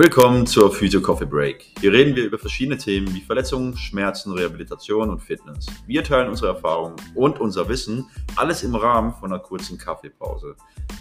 Willkommen 0.00 0.46
zur 0.46 0.72
Physio 0.72 1.00
Coffee 1.00 1.26
Break. 1.26 1.72
Hier 1.80 1.92
reden 1.92 2.14
wir 2.14 2.24
über 2.24 2.38
verschiedene 2.38 2.78
Themen 2.78 3.12
wie 3.16 3.20
Verletzungen, 3.20 3.76
Schmerzen, 3.76 4.30
Rehabilitation 4.30 5.10
und 5.10 5.18
Fitness. 5.18 5.66
Wir 5.88 6.04
teilen 6.04 6.28
unsere 6.28 6.52
Erfahrungen 6.54 6.94
und 7.16 7.40
unser 7.40 7.68
Wissen, 7.68 8.06
alles 8.36 8.62
im 8.62 8.76
Rahmen 8.76 9.12
von 9.12 9.32
einer 9.32 9.42
kurzen 9.42 9.76
Kaffeepause. 9.76 10.54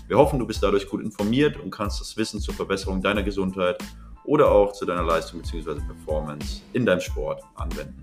Wir 0.08 0.18
hoffen, 0.18 0.40
du 0.40 0.48
bist 0.48 0.64
dadurch 0.64 0.90
gut 0.90 1.04
informiert 1.04 1.58
und 1.60 1.70
kannst 1.70 2.02
das 2.02 2.18
Wissen 2.18 2.42
zur 2.42 2.56
Verbesserung 2.56 3.00
deiner 3.00 3.22
Gesundheit 3.22 3.78
oder 4.24 4.50
auch 4.50 4.74
zu 4.74 4.84
deiner 4.84 5.04
Leistung 5.04 5.44
bzw. 5.44 5.76
Performance 5.76 6.62
in 6.74 6.84
deinem 6.84 7.02
Sport 7.02 7.44
anwenden. 7.54 8.02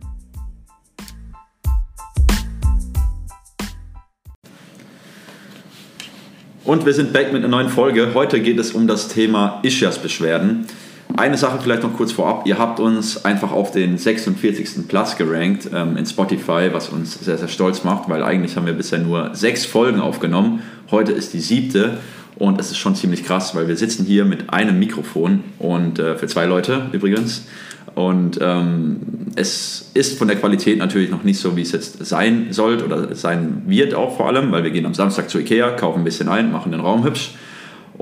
Und 6.62 6.86
wir 6.86 6.94
sind 6.94 7.12
back 7.12 7.32
mit 7.32 7.42
einer 7.42 7.48
neuen 7.48 7.68
Folge. 7.68 8.14
Heute 8.14 8.40
geht 8.40 8.60
es 8.60 8.72
um 8.72 8.86
das 8.86 9.08
Thema 9.08 9.60
Ischias-Beschwerden. 9.64 10.68
Eine 11.16 11.38
Sache 11.38 11.60
vielleicht 11.62 11.84
noch 11.84 11.94
kurz 11.94 12.10
vorab. 12.10 12.44
Ihr 12.44 12.58
habt 12.58 12.80
uns 12.80 13.24
einfach 13.24 13.52
auf 13.52 13.70
den 13.70 13.98
46. 13.98 14.88
Platz 14.88 15.16
gerankt 15.16 15.70
ähm, 15.72 15.96
in 15.96 16.06
Spotify, 16.06 16.70
was 16.72 16.88
uns 16.88 17.14
sehr, 17.24 17.38
sehr 17.38 17.46
stolz 17.46 17.84
macht, 17.84 18.08
weil 18.08 18.24
eigentlich 18.24 18.56
haben 18.56 18.66
wir 18.66 18.72
bisher 18.72 18.98
nur 18.98 19.32
sechs 19.32 19.64
Folgen 19.64 20.00
aufgenommen. 20.00 20.62
Heute 20.90 21.12
ist 21.12 21.32
die 21.32 21.38
siebte 21.38 21.98
und 22.36 22.58
es 22.58 22.72
ist 22.72 22.78
schon 22.78 22.96
ziemlich 22.96 23.22
krass, 23.22 23.54
weil 23.54 23.68
wir 23.68 23.76
sitzen 23.76 24.04
hier 24.04 24.24
mit 24.24 24.52
einem 24.52 24.76
Mikrofon 24.80 25.44
und 25.60 26.00
äh, 26.00 26.16
für 26.16 26.26
zwei 26.26 26.46
Leute 26.46 26.86
übrigens. 26.90 27.46
Und 27.94 28.40
ähm, 28.42 28.98
es 29.36 29.92
ist 29.94 30.18
von 30.18 30.26
der 30.26 30.36
Qualität 30.36 30.78
natürlich 30.78 31.12
noch 31.12 31.22
nicht 31.22 31.38
so, 31.38 31.54
wie 31.54 31.62
es 31.62 31.70
jetzt 31.70 32.04
sein 32.04 32.48
sollte 32.50 32.84
oder 32.84 33.14
sein 33.14 33.62
wird 33.66 33.94
auch 33.94 34.16
vor 34.16 34.26
allem, 34.26 34.50
weil 34.50 34.64
wir 34.64 34.72
gehen 34.72 34.84
am 34.84 34.94
Samstag 34.94 35.30
zu 35.30 35.38
Ikea, 35.38 35.70
kaufen 35.76 36.00
ein 36.00 36.04
bisschen 36.04 36.28
ein, 36.28 36.50
machen 36.50 36.72
den 36.72 36.80
Raum 36.80 37.04
hübsch 37.04 37.34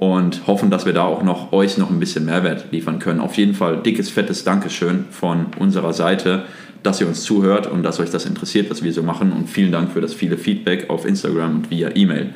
und 0.02 0.48
hoffen, 0.48 0.69
dass 0.69 0.84
wir 0.84 0.92
da 0.92 1.05
auch 1.05 1.23
noch 1.23 1.52
euch 1.52 1.79
noch 1.79 1.88
ein 1.88 2.01
bisschen 2.01 2.24
Mehrwert 2.24 2.73
liefern 2.73 2.99
können. 2.99 3.21
Auf 3.21 3.37
jeden 3.37 3.54
Fall 3.54 3.77
dickes, 3.77 4.10
fettes 4.10 4.43
Dankeschön 4.43 5.04
von 5.13 5.46
unserer 5.60 5.93
Seite, 5.93 6.43
dass 6.82 7.01
ihr 7.01 7.07
uns 7.07 7.23
zuhört 7.23 7.68
und 7.68 7.85
dass 7.85 8.01
euch 8.01 8.10
das 8.10 8.27
interessiert, 8.27 8.68
was 8.68 8.82
wir 8.82 8.93
so 8.93 9.04
machen 9.04 9.30
und 9.30 9.49
vielen 9.49 9.71
Dank 9.71 9.93
für 9.93 10.01
das 10.01 10.12
viele 10.12 10.38
Feedback 10.38 10.90
auf 10.90 11.07
Instagram 11.07 11.54
und 11.54 11.71
via 11.71 11.90
E-Mail. 11.95 12.30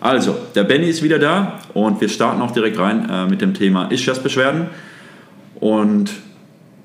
Also, 0.00 0.34
der 0.56 0.64
Benny 0.64 0.88
ist 0.88 1.04
wieder 1.04 1.20
da 1.20 1.60
und 1.72 2.00
wir 2.00 2.08
starten 2.08 2.42
auch 2.42 2.50
direkt 2.50 2.80
rein 2.80 3.08
äh, 3.08 3.26
mit 3.26 3.40
dem 3.40 3.54
Thema 3.54 3.92
Ischias-Beschwerden 3.92 4.66
und 5.60 6.10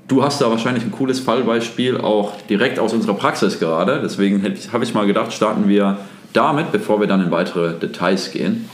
Du 0.08 0.24
hast 0.24 0.42
da 0.42 0.50
wahrscheinlich 0.50 0.84
ein 0.84 0.92
cooles 0.92 1.20
Fallbeispiel 1.20 1.98
auch 1.98 2.34
direkt 2.50 2.80
aus 2.80 2.94
unserer 2.94 3.14
Praxis 3.14 3.60
gerade. 3.60 4.02
Deswegen 4.02 4.44
habe 4.74 4.84
ich 4.84 4.94
mal 4.96 5.06
gedacht, 5.06 5.32
starten 5.32 5.70
wir 5.70 6.00
damit, 6.34 6.72
bevor 6.72 7.00
wir 7.00 7.06
dann 7.06 7.22
in 7.22 7.30
weitere 7.30 7.74
Details 7.78 8.32
gehen. 8.32 8.68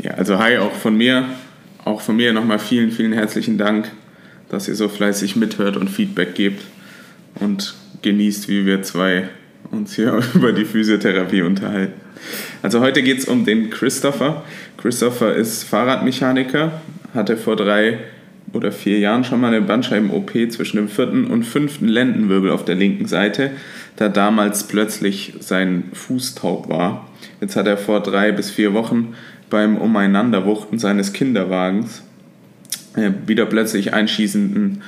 Ja, 0.00 0.12
also 0.12 0.38
hi 0.38 0.58
auch 0.58 0.74
von 0.74 0.96
mir. 0.96 1.24
Auch 1.84 2.00
von 2.00 2.16
mir 2.16 2.32
nochmal 2.32 2.60
vielen, 2.60 2.92
vielen 2.92 3.12
herzlichen 3.12 3.58
Dank, 3.58 3.90
dass 4.48 4.68
ihr 4.68 4.76
so 4.76 4.88
fleißig 4.88 5.34
mithört 5.34 5.76
und 5.76 5.88
Feedback 5.88 6.34
gebt 6.34 6.62
und 7.40 7.74
genießt, 8.02 8.48
wie 8.48 8.64
wir 8.64 8.82
zwei 8.82 9.28
uns 9.72 9.96
hier 9.96 10.20
über 10.34 10.52
die 10.52 10.64
Physiotherapie 10.64 11.42
unterhalten. 11.42 11.94
Also 12.62 12.80
heute 12.80 13.02
geht 13.02 13.18
es 13.18 13.24
um 13.24 13.44
den 13.44 13.70
Christopher. 13.70 14.44
Christopher 14.76 15.34
ist 15.34 15.64
Fahrradmechaniker, 15.64 16.80
hatte 17.12 17.36
vor 17.36 17.56
drei 17.56 17.98
oder 18.52 18.70
vier 18.70 18.98
Jahren 19.00 19.24
schon 19.24 19.40
mal 19.40 19.48
eine 19.48 19.62
Bandscheiben-OP 19.62 20.32
zwischen 20.50 20.76
dem 20.76 20.88
vierten 20.88 21.26
und 21.26 21.44
fünften 21.44 21.88
Lendenwirbel 21.88 22.50
auf 22.50 22.64
der 22.64 22.76
linken 22.76 23.06
Seite, 23.06 23.50
da 23.96 24.08
damals 24.08 24.68
plötzlich 24.68 25.34
sein 25.40 25.84
Fuß 25.92 26.36
taub 26.36 26.68
war. 26.68 27.08
Jetzt 27.40 27.56
hat 27.56 27.66
er 27.66 27.76
vor 27.76 28.00
drei 28.00 28.32
bis 28.32 28.50
vier 28.50 28.74
Wochen 28.74 29.14
beim 29.50 29.76
Umeinanderwuchten 29.76 30.78
seines 30.78 31.12
Kinderwagens 31.12 32.02
äh, 32.96 33.10
wieder 33.26 33.46
plötzlich 33.46 33.94
einschießenden 33.94 34.82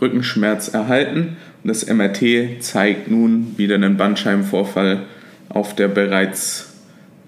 Rückenschmerz 0.00 0.68
erhalten 0.68 1.36
und 1.62 1.68
das 1.68 1.86
MRT 1.86 2.62
zeigt 2.62 3.10
nun 3.10 3.54
wieder 3.56 3.74
einen 3.74 3.96
Bandscheibenvorfall 3.96 5.04
auf 5.48 5.74
der 5.74 5.88
bereits 5.88 6.74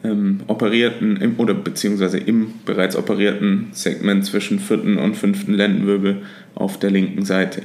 ähm, 0.05 0.41
operierten 0.47 1.17
im, 1.17 1.39
oder 1.39 1.55
beziehungsweise 1.55 2.19
im 2.19 2.55
bereits 2.65 2.97
operierten 2.97 3.69
Segment 3.73 4.25
zwischen 4.25 4.61
vierten 4.61 4.99
und 4.99 5.17
fünften 5.17 5.55
Lendenwirbel 5.55 6.23
auf 6.55 6.79
der 6.79 6.91
linken 6.91 7.25
Seite. 7.25 7.63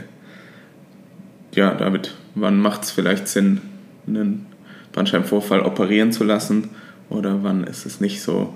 Ja, 1.53 1.73
David, 1.75 2.16
wann 2.33 2.59
macht 2.59 2.83
es 2.83 2.91
vielleicht 2.91 3.28
Sinn, 3.28 3.62
einen 4.07 4.47
Bandscheibenvorfall 4.94 5.62
operieren 5.62 6.12
zu 6.12 6.23
lassen 6.23 6.69
oder 7.09 7.44
wann 7.44 7.63
ist 7.63 7.85
es 7.85 8.01
nicht 8.01 8.22
so 8.22 8.53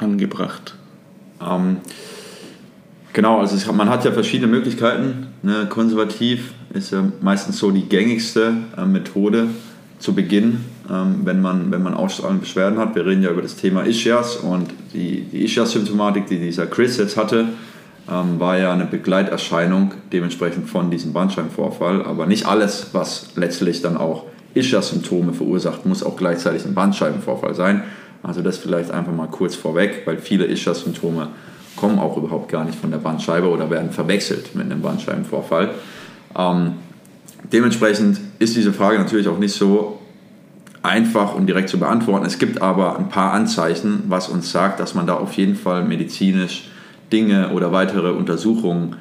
angebracht? 0.00 0.74
Ähm, 1.40 1.78
genau, 3.12 3.40
also 3.40 3.56
es, 3.56 3.70
man 3.70 3.88
hat 3.88 4.04
ja 4.04 4.12
verschiedene 4.12 4.50
Möglichkeiten. 4.50 5.28
Ne? 5.42 5.66
Konservativ 5.68 6.52
ist 6.74 6.92
ja 6.92 7.04
meistens 7.20 7.58
so 7.58 7.70
die 7.70 7.88
gängigste 7.88 8.54
äh, 8.76 8.84
Methode 8.84 9.48
zu 9.98 10.14
Beginn 10.14 10.64
ähm, 10.90 11.20
wenn 11.24 11.40
man, 11.40 11.70
wenn 11.70 11.82
man 11.82 11.94
ausstrahlende 11.94 12.40
Beschwerden 12.40 12.78
hat. 12.78 12.94
Wir 12.96 13.06
reden 13.06 13.22
ja 13.22 13.30
über 13.30 13.42
das 13.42 13.54
Thema 13.54 13.84
Ischias 13.84 14.36
und 14.36 14.68
die, 14.92 15.22
die 15.22 15.44
Ischias-Symptomatik, 15.44 16.26
die 16.26 16.38
dieser 16.38 16.66
Chris 16.66 16.96
jetzt 16.96 17.16
hatte, 17.16 17.46
ähm, 18.10 18.40
war 18.40 18.58
ja 18.58 18.72
eine 18.72 18.86
Begleiterscheinung 18.86 19.94
dementsprechend 20.12 20.68
von 20.68 20.90
diesem 20.90 21.12
Bandscheibenvorfall. 21.12 22.04
Aber 22.04 22.26
nicht 22.26 22.46
alles, 22.46 22.88
was 22.92 23.28
letztlich 23.36 23.82
dann 23.82 23.96
auch 23.96 24.24
Ischias-Symptome 24.54 25.32
verursacht, 25.32 25.86
muss 25.86 26.02
auch 26.02 26.16
gleichzeitig 26.16 26.64
ein 26.64 26.74
Bandscheibenvorfall 26.74 27.54
sein. 27.54 27.84
Also 28.22 28.42
das 28.42 28.58
vielleicht 28.58 28.90
einfach 28.90 29.12
mal 29.12 29.28
kurz 29.28 29.54
vorweg, 29.54 30.02
weil 30.04 30.18
viele 30.18 30.46
Ischias-Symptome 30.46 31.28
kommen 31.76 31.98
auch 31.98 32.16
überhaupt 32.16 32.50
gar 32.50 32.64
nicht 32.64 32.78
von 32.78 32.90
der 32.90 32.98
Bandscheibe 32.98 33.48
oder 33.48 33.70
werden 33.70 33.90
verwechselt 33.90 34.54
mit 34.54 34.66
einem 34.66 34.82
Bandscheibenvorfall. 34.82 35.70
Ähm, 36.36 36.74
dementsprechend 37.52 38.20
ist 38.38 38.56
diese 38.56 38.72
Frage 38.72 38.98
natürlich 38.98 39.28
auch 39.28 39.38
nicht 39.38 39.54
so 39.54 39.98
einfach 40.82 41.34
und 41.34 41.46
direkt 41.46 41.68
zu 41.68 41.78
beantworten. 41.78 42.26
Es 42.26 42.38
gibt 42.38 42.62
aber 42.62 42.98
ein 42.98 43.08
paar 43.08 43.32
Anzeichen, 43.32 44.04
was 44.08 44.28
uns 44.28 44.50
sagt, 44.50 44.80
dass 44.80 44.94
man 44.94 45.06
da 45.06 45.14
auf 45.14 45.34
jeden 45.34 45.56
Fall 45.56 45.84
medizinisch 45.84 46.70
Dinge 47.12 47.50
oder 47.50 47.72
weitere 47.72 48.10
Untersuchungen 48.10 48.96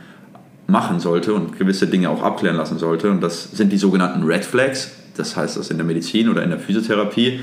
machen 0.68 1.00
sollte 1.00 1.34
und 1.34 1.58
gewisse 1.58 1.88
Dinge 1.88 2.10
auch 2.10 2.24
abklären 2.24 2.58
lassen 2.58 2.78
sollte. 2.78 3.10
Und 3.10 3.22
das 3.22 3.52
sind 3.52 3.72
die 3.72 3.78
sogenannten 3.78 4.24
Red 4.24 4.46
Flags, 4.46 4.92
das 5.16 5.36
heißt 5.36 5.58
das 5.58 5.72
in 5.72 5.78
der 5.78 5.86
Medizin 5.86 6.30
oder 6.30 6.44
in 6.44 6.50
der 6.50 6.60
Physiotherapie. 6.60 7.40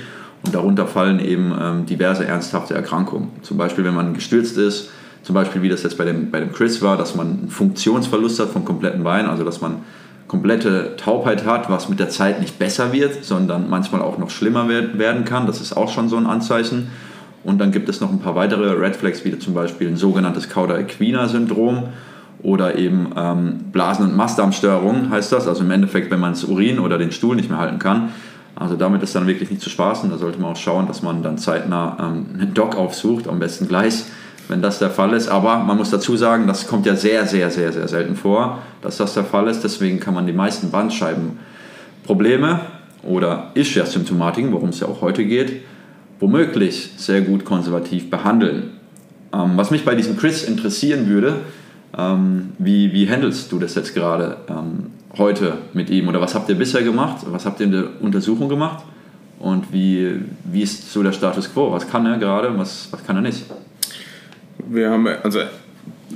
Und 0.46 0.54
darunter 0.54 0.86
fallen 0.86 1.20
eben 1.20 1.52
ähm, 1.60 1.86
diverse 1.86 2.26
ernsthafte 2.26 2.74
Erkrankungen. 2.74 3.28
Zum 3.42 3.56
Beispiel, 3.56 3.84
wenn 3.84 3.94
man 3.94 4.14
gestürzt 4.14 4.56
ist, 4.56 4.90
zum 5.22 5.34
Beispiel 5.34 5.62
wie 5.62 5.68
das 5.68 5.82
jetzt 5.82 5.98
bei 5.98 6.04
dem, 6.04 6.30
bei 6.30 6.38
dem 6.38 6.52
Chris 6.52 6.80
war, 6.82 6.96
dass 6.96 7.16
man 7.16 7.26
einen 7.26 7.48
Funktionsverlust 7.48 8.38
hat 8.38 8.50
vom 8.50 8.64
kompletten 8.64 9.02
Bein, 9.02 9.26
also 9.26 9.44
dass 9.44 9.60
man 9.60 9.82
komplette 10.28 10.96
Taubheit 10.96 11.44
hat, 11.44 11.68
was 11.68 11.88
mit 11.88 11.98
der 11.98 12.08
Zeit 12.08 12.40
nicht 12.40 12.58
besser 12.58 12.92
wird, 12.92 13.24
sondern 13.24 13.68
manchmal 13.68 14.02
auch 14.02 14.18
noch 14.18 14.30
schlimmer 14.30 14.68
werden 14.68 15.24
kann. 15.24 15.46
Das 15.46 15.60
ist 15.60 15.76
auch 15.76 15.88
schon 15.88 16.08
so 16.08 16.16
ein 16.16 16.26
Anzeichen. 16.26 16.88
Und 17.44 17.58
dann 17.58 17.70
gibt 17.70 17.88
es 17.88 18.00
noch 18.00 18.10
ein 18.10 18.18
paar 18.18 18.34
weitere 18.34 18.72
Red 18.72 18.96
Flags, 18.96 19.24
wie 19.24 19.38
zum 19.38 19.54
Beispiel 19.54 19.88
ein 19.88 19.96
sogenanntes 19.96 20.48
Cauda-Equina-Syndrom 20.48 21.88
oder 22.42 22.76
eben 22.76 23.12
ähm, 23.16 23.58
Blasen- 23.72 24.04
und 24.04 24.16
Mastdarmstörungen 24.16 25.10
heißt 25.10 25.32
das. 25.32 25.46
Also 25.46 25.62
im 25.62 25.70
Endeffekt, 25.70 26.10
wenn 26.10 26.20
man 26.20 26.32
das 26.32 26.44
Urin 26.44 26.78
oder 26.80 26.98
den 26.98 27.12
Stuhl 27.12 27.36
nicht 27.36 27.48
mehr 27.48 27.58
halten 27.58 27.78
kann. 27.78 28.10
Also 28.56 28.74
damit 28.74 29.02
ist 29.02 29.14
dann 29.14 29.26
wirklich 29.26 29.50
nicht 29.50 29.62
zu 29.62 29.70
spaßen. 29.70 30.10
Da 30.10 30.18
sollte 30.18 30.40
man 30.40 30.52
auch 30.52 30.56
schauen, 30.56 30.88
dass 30.88 31.02
man 31.02 31.22
dann 31.22 31.38
zeitnah 31.38 31.96
ähm, 32.00 32.26
einen 32.34 32.54
Doc 32.54 32.74
aufsucht, 32.74 33.28
am 33.28 33.38
besten 33.38 33.68
gleich 33.68 34.04
wenn 34.48 34.62
das 34.62 34.78
der 34.78 34.90
Fall 34.90 35.12
ist. 35.12 35.28
Aber 35.28 35.58
man 35.58 35.76
muss 35.76 35.90
dazu 35.90 36.16
sagen, 36.16 36.46
das 36.46 36.66
kommt 36.66 36.86
ja 36.86 36.96
sehr, 36.96 37.26
sehr, 37.26 37.50
sehr, 37.50 37.72
sehr 37.72 37.88
selten 37.88 38.16
vor, 38.16 38.62
dass 38.82 38.96
das 38.98 39.14
der 39.14 39.24
Fall 39.24 39.48
ist. 39.48 39.62
Deswegen 39.62 40.00
kann 40.00 40.14
man 40.14 40.26
die 40.26 40.32
meisten 40.32 40.70
Bandscheibenprobleme 40.70 42.60
oder 43.02 43.50
Ischias-Symptomatiken, 43.54 44.52
worum 44.52 44.70
es 44.70 44.80
ja 44.80 44.88
auch 44.88 45.00
heute 45.00 45.24
geht, 45.24 45.62
womöglich 46.20 46.92
sehr 46.96 47.20
gut 47.20 47.44
konservativ 47.44 48.10
behandeln. 48.10 48.70
Ähm, 49.32 49.52
was 49.56 49.70
mich 49.70 49.84
bei 49.84 49.94
diesem 49.94 50.16
Chris 50.16 50.44
interessieren 50.44 51.08
würde, 51.08 51.36
ähm, 51.96 52.52
wie, 52.58 52.92
wie 52.92 53.08
handelst 53.08 53.52
du 53.52 53.58
das 53.58 53.74
jetzt 53.74 53.94
gerade 53.94 54.38
ähm, 54.48 54.90
heute 55.18 55.58
mit 55.72 55.90
ihm 55.90 56.08
oder 56.08 56.20
was 56.20 56.34
habt 56.34 56.48
ihr 56.48 56.56
bisher 56.56 56.82
gemacht? 56.82 57.24
Was 57.30 57.46
habt 57.46 57.60
ihr 57.60 57.66
in 57.66 57.72
der 57.72 57.84
Untersuchung 58.00 58.48
gemacht? 58.48 58.84
Und 59.38 59.72
wie, 59.72 60.20
wie 60.44 60.62
ist 60.62 60.92
so 60.92 61.02
der 61.02 61.12
Status 61.12 61.52
quo? 61.52 61.72
Was 61.72 61.88
kann 61.88 62.06
er 62.06 62.18
gerade, 62.18 62.56
was, 62.58 62.88
was 62.90 63.04
kann 63.04 63.16
er 63.16 63.22
nicht? 63.22 63.44
wir 64.68 64.90
haben, 64.90 65.06
also 65.06 65.40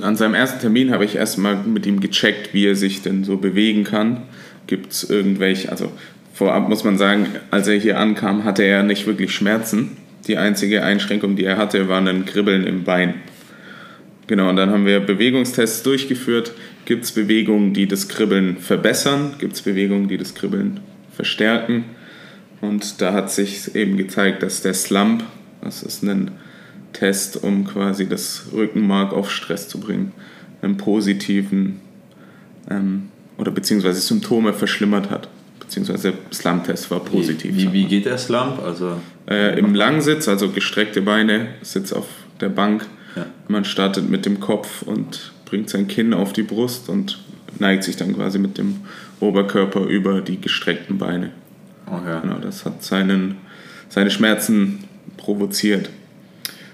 an 0.01 0.15
seinem 0.15 0.33
ersten 0.33 0.59
Termin 0.59 0.91
habe 0.91 1.05
ich 1.05 1.15
erstmal 1.15 1.55
mit 1.55 1.85
ihm 1.85 1.99
gecheckt, 1.99 2.53
wie 2.53 2.65
er 2.65 2.75
sich 2.75 3.01
denn 3.01 3.23
so 3.23 3.37
bewegen 3.37 3.83
kann. 3.83 4.23
Gibt 4.67 4.93
es 4.93 5.09
irgendwelche, 5.09 5.69
also 5.69 5.91
vorab 6.33 6.69
muss 6.69 6.83
man 6.83 6.97
sagen, 6.97 7.27
als 7.51 7.67
er 7.67 7.77
hier 7.77 7.99
ankam, 7.99 8.43
hatte 8.43 8.63
er 8.63 8.83
nicht 8.83 9.05
wirklich 9.05 9.33
Schmerzen. 9.33 9.97
Die 10.27 10.37
einzige 10.37 10.83
Einschränkung, 10.83 11.35
die 11.35 11.43
er 11.43 11.57
hatte, 11.57 11.87
war 11.89 11.99
ein 11.99 12.25
Kribbeln 12.25 12.65
im 12.65 12.83
Bein. 12.83 13.15
Genau, 14.27 14.49
und 14.49 14.55
dann 14.55 14.69
haben 14.69 14.85
wir 14.85 14.99
Bewegungstests 14.99 15.83
durchgeführt. 15.83 16.53
Gibt 16.91 17.05
es 17.05 17.13
Bewegungen, 17.13 17.73
die 17.73 17.87
das 17.87 18.09
Kribbeln 18.09 18.57
verbessern? 18.57 19.35
Gibt 19.39 19.53
es 19.53 19.61
Bewegungen, 19.61 20.09
die 20.09 20.17
das 20.17 20.35
Kribbeln 20.35 20.81
verstärken? 21.15 21.85
Und 22.59 23.01
da 23.01 23.13
hat 23.13 23.31
sich 23.31 23.73
eben 23.75 23.95
gezeigt, 23.95 24.43
dass 24.43 24.61
der 24.61 24.73
Slump, 24.73 25.23
das 25.61 25.83
ist 25.83 26.03
ein 26.03 26.31
Test, 26.91 27.41
um 27.45 27.65
quasi 27.65 28.09
das 28.09 28.47
Rückenmark 28.51 29.13
auf 29.13 29.31
Stress 29.31 29.69
zu 29.69 29.79
bringen, 29.79 30.11
einen 30.61 30.75
positiven 30.75 31.79
ähm, 32.69 33.03
oder 33.37 33.51
beziehungsweise 33.51 34.01
Symptome 34.01 34.51
verschlimmert 34.51 35.09
hat. 35.09 35.29
Beziehungsweise 35.61 36.11
Slump-Test 36.33 36.91
war 36.91 36.99
positiv. 36.99 37.55
Wie, 37.55 37.67
wie, 37.67 37.71
wie 37.71 37.85
geht 37.85 38.05
der 38.05 38.17
Slump? 38.17 38.61
Also, 38.61 38.99
äh, 39.29 39.57
Im 39.57 39.75
Langsitz, 39.75 40.27
also 40.27 40.49
gestreckte 40.49 41.01
Beine, 41.01 41.55
Sitz 41.61 41.93
auf 41.93 42.07
der 42.41 42.49
Bank. 42.49 42.85
Ja. 43.15 43.27
Man 43.47 43.63
startet 43.63 44.09
mit 44.09 44.25
dem 44.25 44.41
Kopf 44.41 44.81
und 44.81 45.31
bringt 45.51 45.69
sein 45.69 45.89
Kinn 45.89 46.13
auf 46.13 46.31
die 46.31 46.43
Brust 46.43 46.87
und 46.87 47.19
neigt 47.59 47.83
sich 47.83 47.97
dann 47.97 48.15
quasi 48.15 48.39
mit 48.39 48.57
dem 48.57 48.77
Oberkörper 49.19 49.81
über 49.81 50.21
die 50.21 50.39
gestreckten 50.39 50.97
Beine. 50.97 51.31
Okay. 51.85 52.19
Genau, 52.21 52.39
das 52.39 52.63
hat 52.63 52.81
seinen, 52.81 53.35
seine 53.89 54.11
Schmerzen 54.11 54.85
provoziert. 55.17 55.89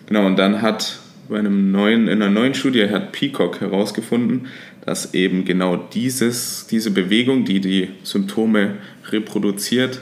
Genau, 0.06 0.28
und 0.28 0.38
dann 0.38 0.62
hat 0.62 1.00
bei 1.28 1.40
einem 1.40 1.72
neuen, 1.72 2.08
in 2.08 2.22
einer 2.22 2.30
neuen 2.30 2.54
Studie 2.54 2.88
hat 2.88 3.14
Peacock 3.14 3.62
herausgefunden, 3.62 4.46
dass 4.86 5.16
eben 5.16 5.44
genau 5.44 5.76
dieses, 5.76 6.68
diese 6.68 6.92
Bewegung, 6.92 7.46
die 7.46 7.60
die 7.60 7.90
Symptome 8.04 8.76
reproduziert, 9.10 10.02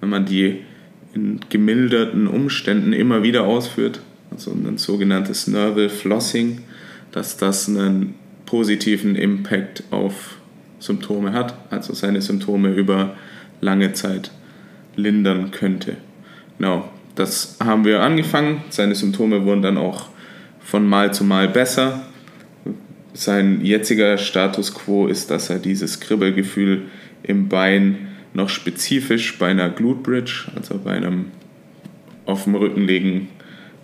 wenn 0.00 0.10
man 0.10 0.26
die 0.26 0.60
in 1.12 1.40
gemilderten 1.50 2.28
Umständen 2.28 2.92
immer 2.92 3.24
wieder 3.24 3.42
ausführt, 3.42 4.00
also 4.30 4.52
ein 4.52 4.78
sogenanntes 4.78 5.48
Nerval 5.48 5.88
Flossing, 5.88 6.60
dass 7.12 7.36
das 7.36 7.68
einen 7.68 8.14
positiven 8.46 9.14
Impact 9.14 9.84
auf 9.90 10.36
Symptome 10.78 11.32
hat, 11.32 11.54
also 11.70 11.94
seine 11.94 12.20
Symptome 12.20 12.70
über 12.70 13.16
lange 13.60 13.92
Zeit 13.92 14.30
lindern 14.96 15.52
könnte. 15.52 15.96
Genau, 16.58 16.88
das 17.14 17.56
haben 17.62 17.84
wir 17.84 18.02
angefangen. 18.02 18.62
Seine 18.70 18.94
Symptome 18.94 19.44
wurden 19.44 19.62
dann 19.62 19.78
auch 19.78 20.08
von 20.60 20.86
Mal 20.86 21.14
zu 21.14 21.24
Mal 21.24 21.48
besser. 21.48 22.02
Sein 23.14 23.64
jetziger 23.64 24.18
Status 24.18 24.74
quo 24.74 25.06
ist, 25.06 25.30
dass 25.30 25.50
er 25.50 25.58
dieses 25.58 26.00
Kribbelgefühl 26.00 26.82
im 27.22 27.48
Bein 27.48 28.08
noch 28.34 28.48
spezifisch 28.48 29.38
bei 29.38 29.48
einer 29.48 29.68
Glute 29.68 30.02
Bridge, 30.02 30.50
also 30.56 30.78
bei 30.78 30.92
einem 30.92 31.26
auf 32.24 32.44
dem 32.44 32.54
Rücken, 32.54 32.86
liegen, 32.86 33.28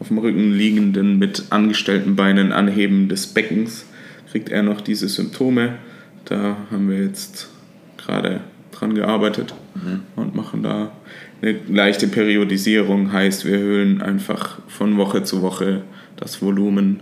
auf 0.01 0.09
dem 0.09 0.19
Rücken 0.19 0.53
liegenden 0.53 1.19
mit 1.19 1.45
angestellten 1.51 2.17
Beinen 2.17 2.53
Anheben 2.53 3.09
des 3.09 3.27
Beckens, 3.29 3.85
kriegt 4.31 4.49
er 4.49 4.63
noch 4.63 4.81
diese 4.81 5.09
Symptome. 5.09 5.77
Da 6.25 6.57
haben 6.71 6.89
wir 6.89 7.03
jetzt 7.03 7.49
gerade 7.97 8.41
dran 8.71 8.95
gearbeitet 8.95 9.55
mhm. 9.75 10.03
und 10.17 10.35
machen 10.35 10.63
da 10.63 10.93
eine 11.41 11.57
leichte 11.69 12.09
Periodisierung, 12.09 13.13
heißt 13.13 13.45
wir 13.45 13.55
erhöhen 13.55 14.03
einfach 14.03 14.59
von 14.67 14.97
Woche 14.97 15.23
zu 15.23 15.43
Woche 15.43 15.83
das 16.17 16.43
Volumen 16.43 17.01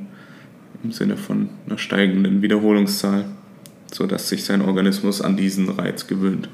im 0.85 0.93
Sinne 0.93 1.17
von 1.17 1.49
einer 1.67 1.79
steigenden 1.79 2.43
Wiederholungszahl, 2.43 3.25
sodass 3.93 4.29
sich 4.29 4.45
sein 4.45 4.63
Organismus 4.63 5.23
an 5.23 5.37
diesen 5.37 5.69
Reiz 5.71 6.07
gewöhnt. 6.07 6.49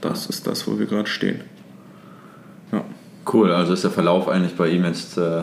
Das 0.00 0.26
ist 0.26 0.46
das, 0.46 0.66
wo 0.68 0.78
wir 0.78 0.86
gerade 0.86 1.08
stehen. 1.08 1.40
Ja. 2.72 2.84
Cool, 3.30 3.50
also 3.50 3.72
ist 3.72 3.84
der 3.84 3.90
Verlauf 3.90 4.28
eigentlich 4.28 4.54
bei 4.54 4.68
ihm 4.68 4.84
jetzt 4.84 5.18
äh, 5.18 5.42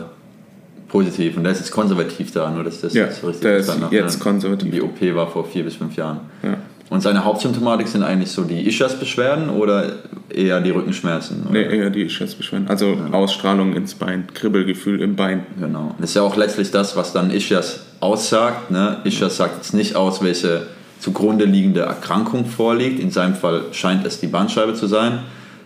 positiv 0.88 1.36
und 1.36 1.44
der 1.44 1.52
ist 1.52 1.58
jetzt 1.58 1.70
konservativ 1.70 2.32
da, 2.32 2.50
nur 2.50 2.64
dass 2.64 2.80
das 2.80 2.94
ja, 2.94 3.04
jetzt 3.04 3.22
richtig 3.24 3.42
der 3.42 3.56
ist 3.58 3.72
jetzt 3.90 4.18
ne? 4.18 4.22
konservativ. 4.22 4.70
Die 4.70 4.82
OP 4.82 5.00
war 5.14 5.28
vor 5.28 5.44
vier 5.44 5.64
bis 5.64 5.76
fünf 5.76 5.96
Jahren. 5.96 6.20
Ja. 6.42 6.56
Und 6.88 7.00
seine 7.00 7.24
Hauptsymptomatik 7.24 7.88
sind 7.88 8.04
eigentlich 8.04 8.30
so 8.30 8.44
die 8.44 8.66
Ischias-Beschwerden 8.66 9.50
oder 9.50 9.94
eher 10.28 10.60
die 10.60 10.70
Rückenschmerzen? 10.70 11.42
Oder? 11.42 11.52
Nee, 11.52 11.78
eher 11.78 11.90
die 11.90 12.02
Ischias-Beschwerden. 12.02 12.68
Also 12.68 12.92
ja. 12.92 13.12
Ausstrahlung 13.12 13.74
ins 13.74 13.94
Bein, 13.94 14.28
Kribbelgefühl 14.32 15.00
im 15.00 15.16
Bein. 15.16 15.46
Genau. 15.58 15.96
Das 15.98 16.10
ist 16.10 16.16
ja 16.16 16.22
auch 16.22 16.36
letztlich 16.36 16.70
das, 16.70 16.94
was 16.94 17.12
dann 17.12 17.30
Ischias 17.32 17.80
aussagt. 17.98 18.70
Ne? 18.70 18.98
Ischias 19.02 19.36
sagt 19.36 19.56
jetzt 19.56 19.74
nicht 19.74 19.96
aus, 19.96 20.22
welche 20.22 20.68
zugrunde 21.00 21.44
liegende 21.44 21.80
Erkrankung 21.80 22.46
vorliegt. 22.46 23.00
In 23.00 23.10
seinem 23.10 23.34
Fall 23.34 23.64
scheint 23.72 24.06
es 24.06 24.20
die 24.20 24.28
Bandscheibe 24.28 24.74
zu 24.74 24.86
sein, 24.86 25.20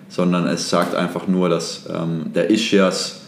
sondern 0.09 0.47
es 0.47 0.71
sagt 0.71 0.95
einfach 0.95 1.29
nur, 1.29 1.51
dass 1.51 1.85
ähm, 1.95 2.33
der 2.35 2.51
Ischias 2.51 3.20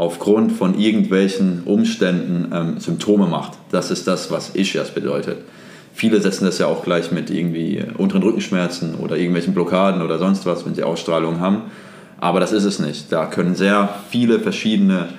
aufgrund 0.00 0.52
von 0.52 0.78
irgendwelchen 0.78 1.62
Umständen 1.66 2.50
ähm, 2.54 2.80
Symptome 2.80 3.26
macht. 3.26 3.52
Das 3.70 3.90
ist 3.90 4.06
das, 4.06 4.30
was 4.30 4.54
Ischias 4.54 4.94
bedeutet. 4.94 5.42
Viele 5.92 6.22
setzen 6.22 6.46
das 6.46 6.56
ja 6.56 6.68
auch 6.68 6.82
gleich 6.82 7.12
mit 7.12 7.28
irgendwie 7.28 7.84
unteren 7.98 8.22
Rückenschmerzen 8.22 8.94
oder 8.94 9.18
irgendwelchen 9.18 9.52
Blockaden 9.52 10.00
oder 10.00 10.18
sonst 10.18 10.46
was, 10.46 10.64
wenn 10.64 10.74
sie 10.74 10.84
Ausstrahlung 10.84 11.38
haben. 11.38 11.64
Aber 12.18 12.40
das 12.40 12.52
ist 12.52 12.64
es 12.64 12.78
nicht. 12.78 13.12
Da 13.12 13.26
können 13.26 13.54
sehr 13.54 13.90
viele 14.08 14.40
verschiedene 14.40 15.10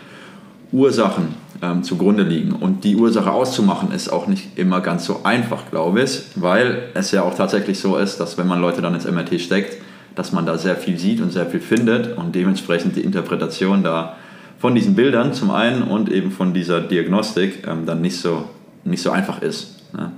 Ursachen 0.72 1.36
ähm, 1.62 1.84
zugrunde 1.84 2.24
liegen. 2.24 2.51
Und 2.54 2.84
die 2.84 2.95
Ursache 2.95 3.31
auszumachen 3.31 3.92
ist 3.92 4.12
auch 4.12 4.25
nicht 4.25 4.57
immer 4.57 4.81
ganz 4.81 5.06
so 5.06 5.19
einfach, 5.24 5.69
glaube 5.69 6.01
ich, 6.01 6.24
weil 6.34 6.89
es 6.95 7.12
ja 7.12 7.22
auch 7.22 7.36
tatsächlich 7.36 7.77
so 7.77 7.98
ist, 7.98 8.19
dass 8.19 8.39
wenn 8.39 8.48
man 8.48 8.60
Leute 8.60 8.81
dann 8.81 8.95
ins 8.95 9.06
MRT 9.06 9.42
steckt, 9.42 9.77
dass 10.16 10.31
man 10.31 10.48
da 10.48 10.57
sehr 10.57 10.75
viel 10.75 10.98
sieht 10.98 11.22
und 11.22 11.31
sehr 11.31 11.45
viel 11.45 11.60
findet 11.60 12.18
und 12.18 12.34
dementsprechend 12.34 12.95
die 12.95 13.01
Interpretation 13.01 13.84
da 13.84 14.16
von 14.62 14.75
diesen 14.75 14.94
Bildern 14.94 15.34
zum 15.34 15.50
einen 15.50 15.81
und 15.81 16.10
eben 16.10 16.31
von 16.31 16.54
dieser 16.54 16.81
Diagnostik 16.81 17.68
ähm, 17.68 17.88
dann 17.88 18.00
nicht 18.00 18.18
so, 18.19 18.46
nicht 18.84 19.02
so 19.02 19.10
einfach 19.10 19.42
ist. 19.42 19.80
Ne? 19.92 20.12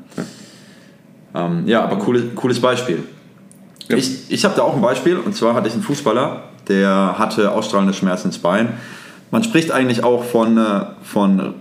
Ja. 1.33 1.45
Ähm, 1.45 1.63
ja, 1.65 1.81
aber 1.81 1.97
coole, 1.97 2.23
cooles 2.35 2.59
Beispiel. 2.59 3.03
Ja. 3.87 3.95
Ich, 3.95 4.29
ich 4.29 4.43
habe 4.43 4.53
da 4.55 4.63
auch 4.63 4.75
ein 4.75 4.81
Beispiel 4.81 5.17
und 5.17 5.33
zwar 5.33 5.53
hatte 5.53 5.69
ich 5.69 5.73
einen 5.73 5.81
Fußballer, 5.81 6.43
der 6.67 7.15
hatte 7.17 7.51
ausstrahlende 7.51 7.93
Schmerzen 7.93 8.27
ins 8.27 8.37
Bein. 8.37 8.73
Man 9.31 9.45
spricht 9.45 9.71
eigentlich 9.71 10.03
auch 10.03 10.25
von, 10.25 10.57
äh, 10.57 10.81
von, 11.01 11.53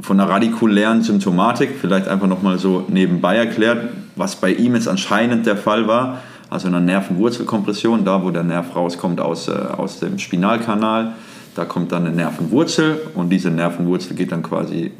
von 0.00 0.18
einer 0.18 0.28
radikulären 0.28 1.02
Symptomatik, 1.02 1.76
vielleicht 1.78 2.08
einfach 2.08 2.26
nochmal 2.26 2.58
so 2.58 2.86
nebenbei 2.88 3.36
erklärt, 3.36 3.90
was 4.16 4.36
bei 4.36 4.52
ihm 4.52 4.74
jetzt 4.74 4.88
anscheinend 4.88 5.44
der 5.44 5.58
Fall 5.58 5.86
war. 5.86 6.22
Also 6.48 6.68
eine 6.68 6.80
Nervenwurzelkompression, 6.80 8.06
da 8.06 8.22
wo 8.22 8.30
der 8.30 8.42
Nerv 8.42 8.74
rauskommt 8.74 9.20
aus, 9.20 9.48
äh, 9.48 9.52
aus 9.52 10.00
dem 10.00 10.18
Spinalkanal, 10.18 11.12
da 11.54 11.64
kommt 11.64 11.92
dann 11.92 12.06
eine 12.06 12.14
Nervenwurzel 12.14 13.00
und 13.14 13.30
diese 13.30 13.50
Nervenwurzel 13.50 14.16
geht 14.16 14.32
dann 14.32 14.42
quasi 14.42 14.92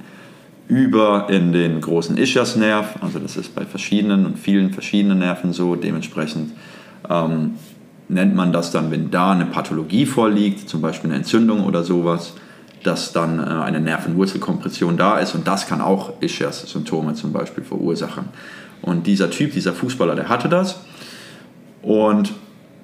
über 0.69 1.27
in 1.29 1.53
den 1.53 1.81
großen 1.81 2.17
Ischiasnerv. 2.17 2.97
Also 3.01 3.19
das 3.19 3.37
ist 3.37 3.55
bei 3.55 3.65
verschiedenen 3.65 4.27
und 4.27 4.39
vielen 4.39 4.73
verschiedenen 4.73 5.19
Nerven 5.19 5.53
so. 5.53 5.77
Dementsprechend 5.77 6.53
ähm, 7.09 7.55
nennt 8.09 8.35
man 8.35 8.53
das 8.53 8.71
dann, 8.71 8.91
wenn 8.91 9.11
da 9.11 9.33
eine 9.33 9.47
Pathologie 9.47 10.07
vorliegt, 10.07 10.69
zum 10.69 10.81
Beispiel 10.81 11.11
eine 11.11 11.19
Entzündung 11.19 11.65
oder 11.65 11.83
sowas, 11.83 12.35
dass 12.83 13.13
dann 13.13 13.39
äh, 13.39 13.43
eine 13.43 13.81
Nervenwurzelkompression 13.81 14.97
da 14.97 15.19
ist 15.19 15.35
und 15.35 15.47
das 15.47 15.67
kann 15.67 15.81
auch 15.81 16.21
Ischias-Symptome 16.21 17.15
zum 17.15 17.33
Beispiel 17.33 17.65
verursachen. 17.65 18.25
Und 18.83 19.07
dieser 19.07 19.31
Typ, 19.31 19.53
dieser 19.53 19.73
Fußballer, 19.73 20.17
der 20.17 20.29
hatte 20.29 20.49
das 20.49 20.81
und 21.83 22.33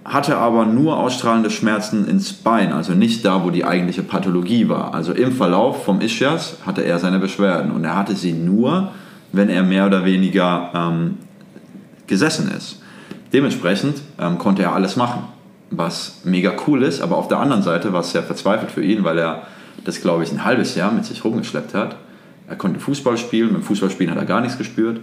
hatte 0.08 0.38
aber 0.38 0.64
nur 0.64 0.98
ausstrahlende 0.98 1.50
Schmerzen 1.50 2.08
ins 2.08 2.32
Bein, 2.32 2.72
also 2.72 2.94
nicht 2.94 3.24
da, 3.24 3.44
wo 3.44 3.50
die 3.50 3.64
eigentliche 3.64 4.02
Pathologie 4.02 4.68
war. 4.68 4.94
Also 4.94 5.12
im 5.12 5.32
Verlauf 5.32 5.84
vom 5.84 6.00
Ischias 6.00 6.56
hatte 6.64 6.82
er 6.82 6.98
seine 6.98 7.18
Beschwerden 7.18 7.70
und 7.72 7.84
er 7.84 7.96
hatte 7.96 8.16
sie 8.16 8.32
nur, 8.32 8.92
wenn 9.32 9.50
er 9.50 9.62
mehr 9.62 9.86
oder 9.86 10.04
weniger 10.04 10.70
ähm, 10.74 11.18
gesessen 12.06 12.50
ist. 12.50 12.80
Dementsprechend 13.32 14.00
ähm, 14.18 14.38
konnte 14.38 14.62
er 14.62 14.72
alles 14.72 14.96
machen, 14.96 15.24
was 15.70 16.22
mega 16.24 16.52
cool 16.66 16.82
ist, 16.82 17.02
aber 17.02 17.18
auf 17.18 17.28
der 17.28 17.38
anderen 17.38 17.62
Seite 17.62 17.92
war 17.92 18.00
es 18.00 18.12
sehr 18.12 18.22
verzweifelt 18.22 18.70
für 18.70 18.82
ihn, 18.82 19.04
weil 19.04 19.18
er 19.18 19.42
das, 19.84 20.00
glaube 20.00 20.24
ich, 20.24 20.32
ein 20.32 20.44
halbes 20.44 20.74
Jahr 20.74 20.90
mit 20.90 21.04
sich 21.04 21.22
rumgeschleppt 21.22 21.74
hat. 21.74 21.96
Er 22.48 22.56
konnte 22.56 22.80
Fußball 22.80 23.18
spielen, 23.18 23.52
beim 23.52 23.62
Fußballspielen 23.62 24.10
hat 24.10 24.18
er 24.18 24.26
gar 24.26 24.40
nichts 24.40 24.56
gespürt. 24.56 25.00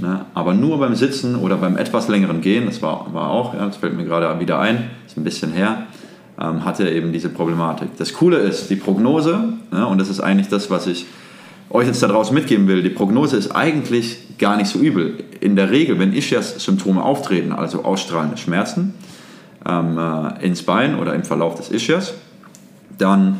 Ne? 0.00 0.24
Aber 0.34 0.54
nur 0.54 0.78
beim 0.78 0.94
Sitzen 0.94 1.36
oder 1.36 1.56
beim 1.56 1.76
etwas 1.76 2.08
längeren 2.08 2.40
Gehen, 2.40 2.66
das 2.66 2.80
war, 2.80 3.12
war 3.12 3.30
auch, 3.30 3.54
ja, 3.54 3.66
das 3.66 3.76
fällt 3.76 3.96
mir 3.96 4.04
gerade 4.04 4.40
wieder 4.40 4.58
ein, 4.58 4.90
ist 5.06 5.16
ein 5.16 5.24
bisschen 5.24 5.52
her, 5.52 5.86
ähm, 6.40 6.62
er 6.64 6.92
eben 6.92 7.12
diese 7.12 7.28
Problematik. 7.28 7.96
Das 7.98 8.12
Coole 8.14 8.38
ist, 8.38 8.70
die 8.70 8.76
Prognose, 8.76 9.54
ja, 9.72 9.84
und 9.84 9.98
das 9.98 10.08
ist 10.08 10.20
eigentlich 10.20 10.48
das, 10.48 10.70
was 10.70 10.86
ich 10.86 11.06
euch 11.68 11.86
jetzt 11.86 12.02
daraus 12.02 12.32
mitgeben 12.32 12.66
will, 12.66 12.82
die 12.82 12.90
Prognose 12.90 13.36
ist 13.36 13.50
eigentlich 13.52 14.38
gar 14.38 14.56
nicht 14.56 14.68
so 14.68 14.78
übel. 14.78 15.22
In 15.40 15.54
der 15.54 15.70
Regel, 15.70 15.98
wenn 15.98 16.12
Ischias-Symptome 16.12 17.02
auftreten, 17.02 17.52
also 17.52 17.84
ausstrahlende 17.84 18.36
Schmerzen 18.38 18.94
ähm, 19.68 19.98
äh, 19.98 20.44
ins 20.44 20.62
Bein 20.62 20.98
oder 20.98 21.14
im 21.14 21.22
Verlauf 21.22 21.54
des 21.56 21.70
Ischias, 21.70 22.14
dann 22.98 23.38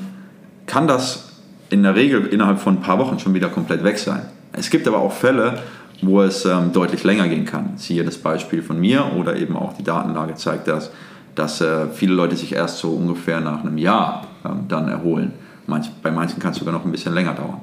kann 0.67 0.87
das 0.87 1.31
in 1.71 1.83
der 1.83 1.97
Regel 1.97 2.27
innerhalb 2.27 2.61
von 2.61 2.77
ein 2.77 2.81
paar 2.81 2.99
Wochen 2.99 3.19
schon 3.19 3.35
wieder 3.35 3.49
komplett 3.49 3.83
weg 3.83 3.99
sein. 3.99 4.23
Es 4.53 4.71
gibt 4.71 4.87
aber 4.87 4.99
auch 4.99 5.13
Fälle, 5.13 5.59
wo 6.03 6.23
es 6.23 6.45
ähm, 6.45 6.73
deutlich 6.73 7.05
länger 7.05 7.29
gehen 7.29 7.45
kann. 7.45 7.77
Siehe 7.77 8.05
das 8.05 8.19
Beispiel 8.19 8.63
von 8.63 8.81
mir 8.81 9.13
oder 9.17 9.37
eben 9.37 9.57
auch 9.57 9.73
die 9.75 9.83
Datenlage 9.83 10.35
zeigt 10.35 10.69
das, 10.69 10.91
dass 11.35 11.61
äh, 11.61 11.89
viele 11.93 12.15
Leute 12.15 12.37
sich 12.37 12.53
erst 12.53 12.79
so 12.79 12.91
ungefähr 12.91 13.41
nach 13.41 13.61
einem 13.61 13.79
Jahr 13.79 14.27
ähm, 14.45 14.67
dann 14.69 14.89
erholen. 14.89 15.33
Manch, 15.67 15.91
bei 16.03 16.11
manchen 16.11 16.41
kann 16.41 16.53
es 16.53 16.59
sogar 16.59 16.73
noch 16.73 16.85
ein 16.85 16.93
bisschen 16.93 17.15
länger 17.15 17.35
dauern. 17.35 17.61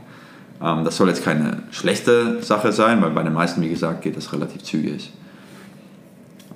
Ähm, 0.61 0.85
das 0.85 0.97
soll 0.97 1.09
jetzt 1.09 1.23
keine 1.23 1.63
schlechte 1.71 2.41
Sache 2.41 2.71
sein, 2.71 3.01
weil 3.01 3.11
bei 3.11 3.23
den 3.23 3.33
meisten, 3.33 3.61
wie 3.61 3.69
gesagt, 3.69 4.01
geht 4.01 4.15
das 4.15 4.31
relativ 4.33 4.63
zügig. 4.63 5.11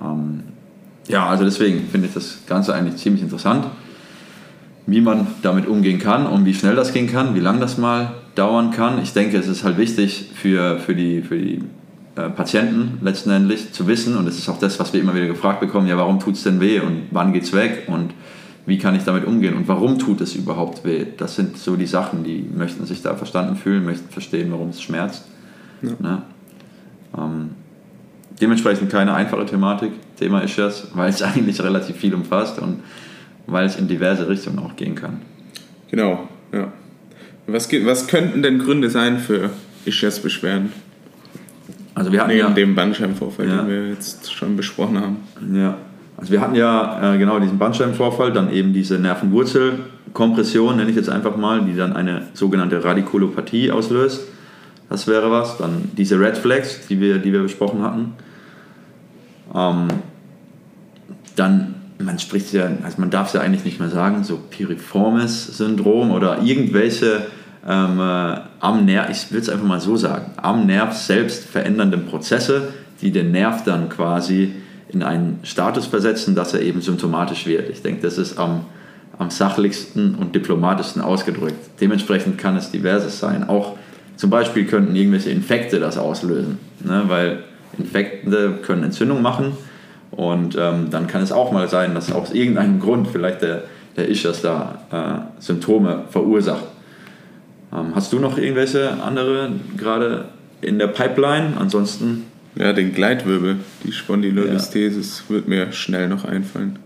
Ähm, 0.00 0.44
ja, 1.08 1.26
also 1.26 1.44
deswegen 1.44 1.88
finde 1.88 2.08
ich 2.08 2.14
das 2.14 2.38
Ganze 2.46 2.74
eigentlich 2.74 2.96
ziemlich 2.96 3.22
interessant, 3.22 3.66
wie 4.86 5.00
man 5.00 5.26
damit 5.42 5.66
umgehen 5.66 5.98
kann 5.98 6.26
und 6.26 6.44
wie 6.44 6.54
schnell 6.54 6.76
das 6.76 6.92
gehen 6.92 7.10
kann, 7.10 7.34
wie 7.34 7.40
lange 7.40 7.60
das 7.60 7.76
mal 7.76 8.12
dauern 8.34 8.70
kann. 8.70 9.02
Ich 9.02 9.12
denke, 9.12 9.36
es 9.36 9.48
ist 9.48 9.64
halt 9.64 9.78
wichtig 9.78 10.30
für, 10.34 10.78
für, 10.78 10.94
die, 10.94 11.22
für 11.22 11.38
die 11.38 11.62
äh, 12.16 12.28
Patienten 12.30 12.98
letztendlich 13.02 13.72
zu 13.72 13.86
wissen, 13.86 14.16
und 14.16 14.26
das 14.26 14.38
ist 14.38 14.48
auch 14.48 14.58
das, 14.58 14.78
was 14.78 14.92
wir 14.92 15.00
immer 15.00 15.14
wieder 15.14 15.26
gefragt 15.26 15.60
bekommen, 15.60 15.86
ja, 15.86 15.96
warum 15.96 16.20
tut 16.20 16.34
es 16.34 16.42
denn 16.42 16.60
weh 16.60 16.80
und 16.80 17.08
wann 17.10 17.32
geht 17.32 17.44
es 17.44 17.52
weg 17.52 17.84
und 17.86 18.12
wie 18.66 18.78
kann 18.78 18.94
ich 18.94 19.04
damit 19.04 19.24
umgehen 19.24 19.56
und 19.56 19.66
warum 19.66 19.98
tut 19.98 20.20
es 20.20 20.34
überhaupt 20.34 20.84
weh? 20.84 21.06
Das 21.16 21.34
sind 21.34 21.58
so 21.58 21.76
die 21.76 21.86
Sachen, 21.86 22.22
die 22.22 22.44
möchten 22.54 22.86
sich 22.86 23.02
da 23.02 23.14
verstanden 23.14 23.56
fühlen, 23.56 23.84
möchten 23.84 24.08
verstehen, 24.08 24.52
warum 24.52 24.68
es 24.68 24.80
schmerzt. 24.80 25.24
Ja. 25.82 25.90
Ne? 25.98 26.22
Ähm, 27.18 27.50
dementsprechend 28.40 28.90
keine 28.90 29.14
einfache 29.14 29.46
Thematik, 29.46 29.92
Thema 30.18 30.40
ist 30.40 30.56
das, 30.58 30.88
weil 30.94 31.10
es 31.10 31.22
eigentlich 31.22 31.60
relativ 31.60 31.96
viel 31.96 32.14
umfasst 32.14 32.58
und 32.60 32.80
weil 33.46 33.66
es 33.66 33.76
in 33.76 33.88
diverse 33.88 34.28
Richtungen 34.28 34.60
auch 34.60 34.76
gehen 34.76 34.94
kann. 34.94 35.22
Genau, 35.90 36.28
ja. 36.52 36.72
Was, 37.46 37.70
was 37.72 38.06
könnten 38.06 38.42
denn 38.42 38.58
Gründe 38.58 38.88
sein 38.90 39.18
für 39.18 39.50
Ischias-Beschwerden? 39.84 40.72
Also 41.94 42.10
wir 42.12 42.20
hatten 42.20 42.30
Neben 42.30 42.40
ja, 42.40 42.50
dem 42.50 42.74
Bandscheibenvorfall, 42.74 43.48
ja. 43.48 43.62
den 43.62 43.68
wir 43.68 43.88
jetzt 43.88 44.32
schon 44.32 44.56
besprochen 44.56 44.98
haben. 44.98 45.16
Ja, 45.54 45.76
also 46.16 46.32
wir 46.32 46.40
hatten 46.40 46.54
ja 46.54 47.14
äh, 47.14 47.18
genau 47.18 47.38
diesen 47.38 47.58
Bandscheibenvorfall, 47.58 48.32
dann 48.32 48.50
eben 48.52 48.72
diese 48.72 48.98
Nervenwurzelkompression, 48.98 50.76
nenne 50.76 50.90
ich 50.90 50.96
jetzt 50.96 51.10
einfach 51.10 51.36
mal, 51.36 51.62
die 51.62 51.76
dann 51.76 51.92
eine 51.92 52.28
sogenannte 52.32 52.82
Radikulopathie 52.82 53.70
auslöst. 53.70 54.28
Das 54.88 55.06
wäre 55.06 55.30
was. 55.30 55.58
Dann 55.58 55.90
diese 55.96 56.20
Red 56.20 56.38
Flags, 56.38 56.86
die 56.86 57.00
wir, 57.00 57.18
die 57.18 57.32
wir 57.32 57.42
besprochen 57.42 57.82
hatten. 57.82 58.12
Ähm, 59.54 59.88
dann, 61.36 61.74
man 62.04 62.18
spricht 62.18 62.52
ja, 62.52 62.70
also 62.82 63.00
man 63.00 63.10
darf 63.10 63.28
es 63.28 63.32
ja 63.34 63.40
eigentlich 63.40 63.64
nicht 63.64 63.80
mehr 63.80 63.90
sagen, 63.90 64.24
so 64.24 64.38
Piriformis-Syndrom 64.50 66.10
oder 66.10 66.42
irgendwelche 66.42 67.26
ähm, 67.66 68.00
äh, 68.00 68.40
am 68.60 68.84
Nerv, 68.84 69.10
ich 69.10 69.32
will 69.32 69.40
es 69.40 69.48
einfach 69.48 69.66
mal 69.66 69.80
so 69.80 69.96
sagen, 69.96 70.32
am 70.36 70.66
Nerv 70.66 70.94
selbst 70.94 71.44
verändernden 71.44 72.06
Prozesse, 72.06 72.68
die 73.00 73.12
den 73.12 73.30
Nerv 73.30 73.64
dann 73.64 73.88
quasi 73.88 74.54
in 74.88 75.02
einen 75.02 75.40
Status 75.42 75.86
versetzen, 75.86 76.34
dass 76.34 76.54
er 76.54 76.60
eben 76.60 76.80
symptomatisch 76.80 77.46
wird. 77.46 77.70
Ich 77.70 77.82
denke, 77.82 78.02
das 78.02 78.18
ist 78.18 78.38
am, 78.38 78.66
am 79.18 79.30
sachlichsten 79.30 80.14
und 80.14 80.34
diplomatischsten 80.34 81.00
ausgedrückt. 81.00 81.80
Dementsprechend 81.80 82.38
kann 82.38 82.56
es 82.56 82.70
diverses 82.70 83.18
sein. 83.18 83.48
Auch 83.48 83.76
zum 84.16 84.30
Beispiel 84.30 84.66
könnten 84.66 84.94
irgendwelche 84.94 85.30
Infekte 85.30 85.80
das 85.80 85.98
auslösen, 85.98 86.58
ne? 86.84 87.04
weil 87.06 87.44
Infekte 87.78 88.58
können 88.62 88.84
Entzündung 88.84 89.22
machen 89.22 89.56
und 90.12 90.56
ähm, 90.58 90.90
dann 90.90 91.06
kann 91.06 91.22
es 91.22 91.32
auch 91.32 91.52
mal 91.52 91.68
sein, 91.68 91.94
dass 91.94 92.12
aus 92.12 92.32
irgendeinem 92.32 92.80
Grund 92.80 93.08
vielleicht 93.08 93.42
der, 93.42 93.64
der 93.96 94.08
Ischers 94.08 94.42
da 94.42 95.26
äh, 95.38 95.42
Symptome 95.42 96.04
verursacht. 96.10 96.64
Ähm, 97.72 97.94
hast 97.94 98.12
du 98.12 98.18
noch 98.18 98.38
irgendwelche 98.38 99.02
andere 99.02 99.52
gerade 99.76 100.26
in 100.60 100.78
der 100.78 100.88
Pipeline? 100.88 101.54
Ansonsten. 101.58 102.24
Ja, 102.54 102.74
den 102.74 102.92
Gleitwirbel, 102.92 103.56
die 103.84 103.92
Spondylolisthesis 103.92 105.24
ja. 105.26 105.34
wird 105.34 105.48
mir 105.48 105.72
schnell 105.72 106.08
noch 106.08 106.26
einfallen. 106.26 106.78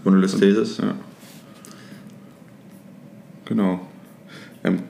Spondylolisthesis? 0.00 0.78
Ja. 0.78 0.94
Genau. 3.44 3.80
Ähm, 4.64 4.80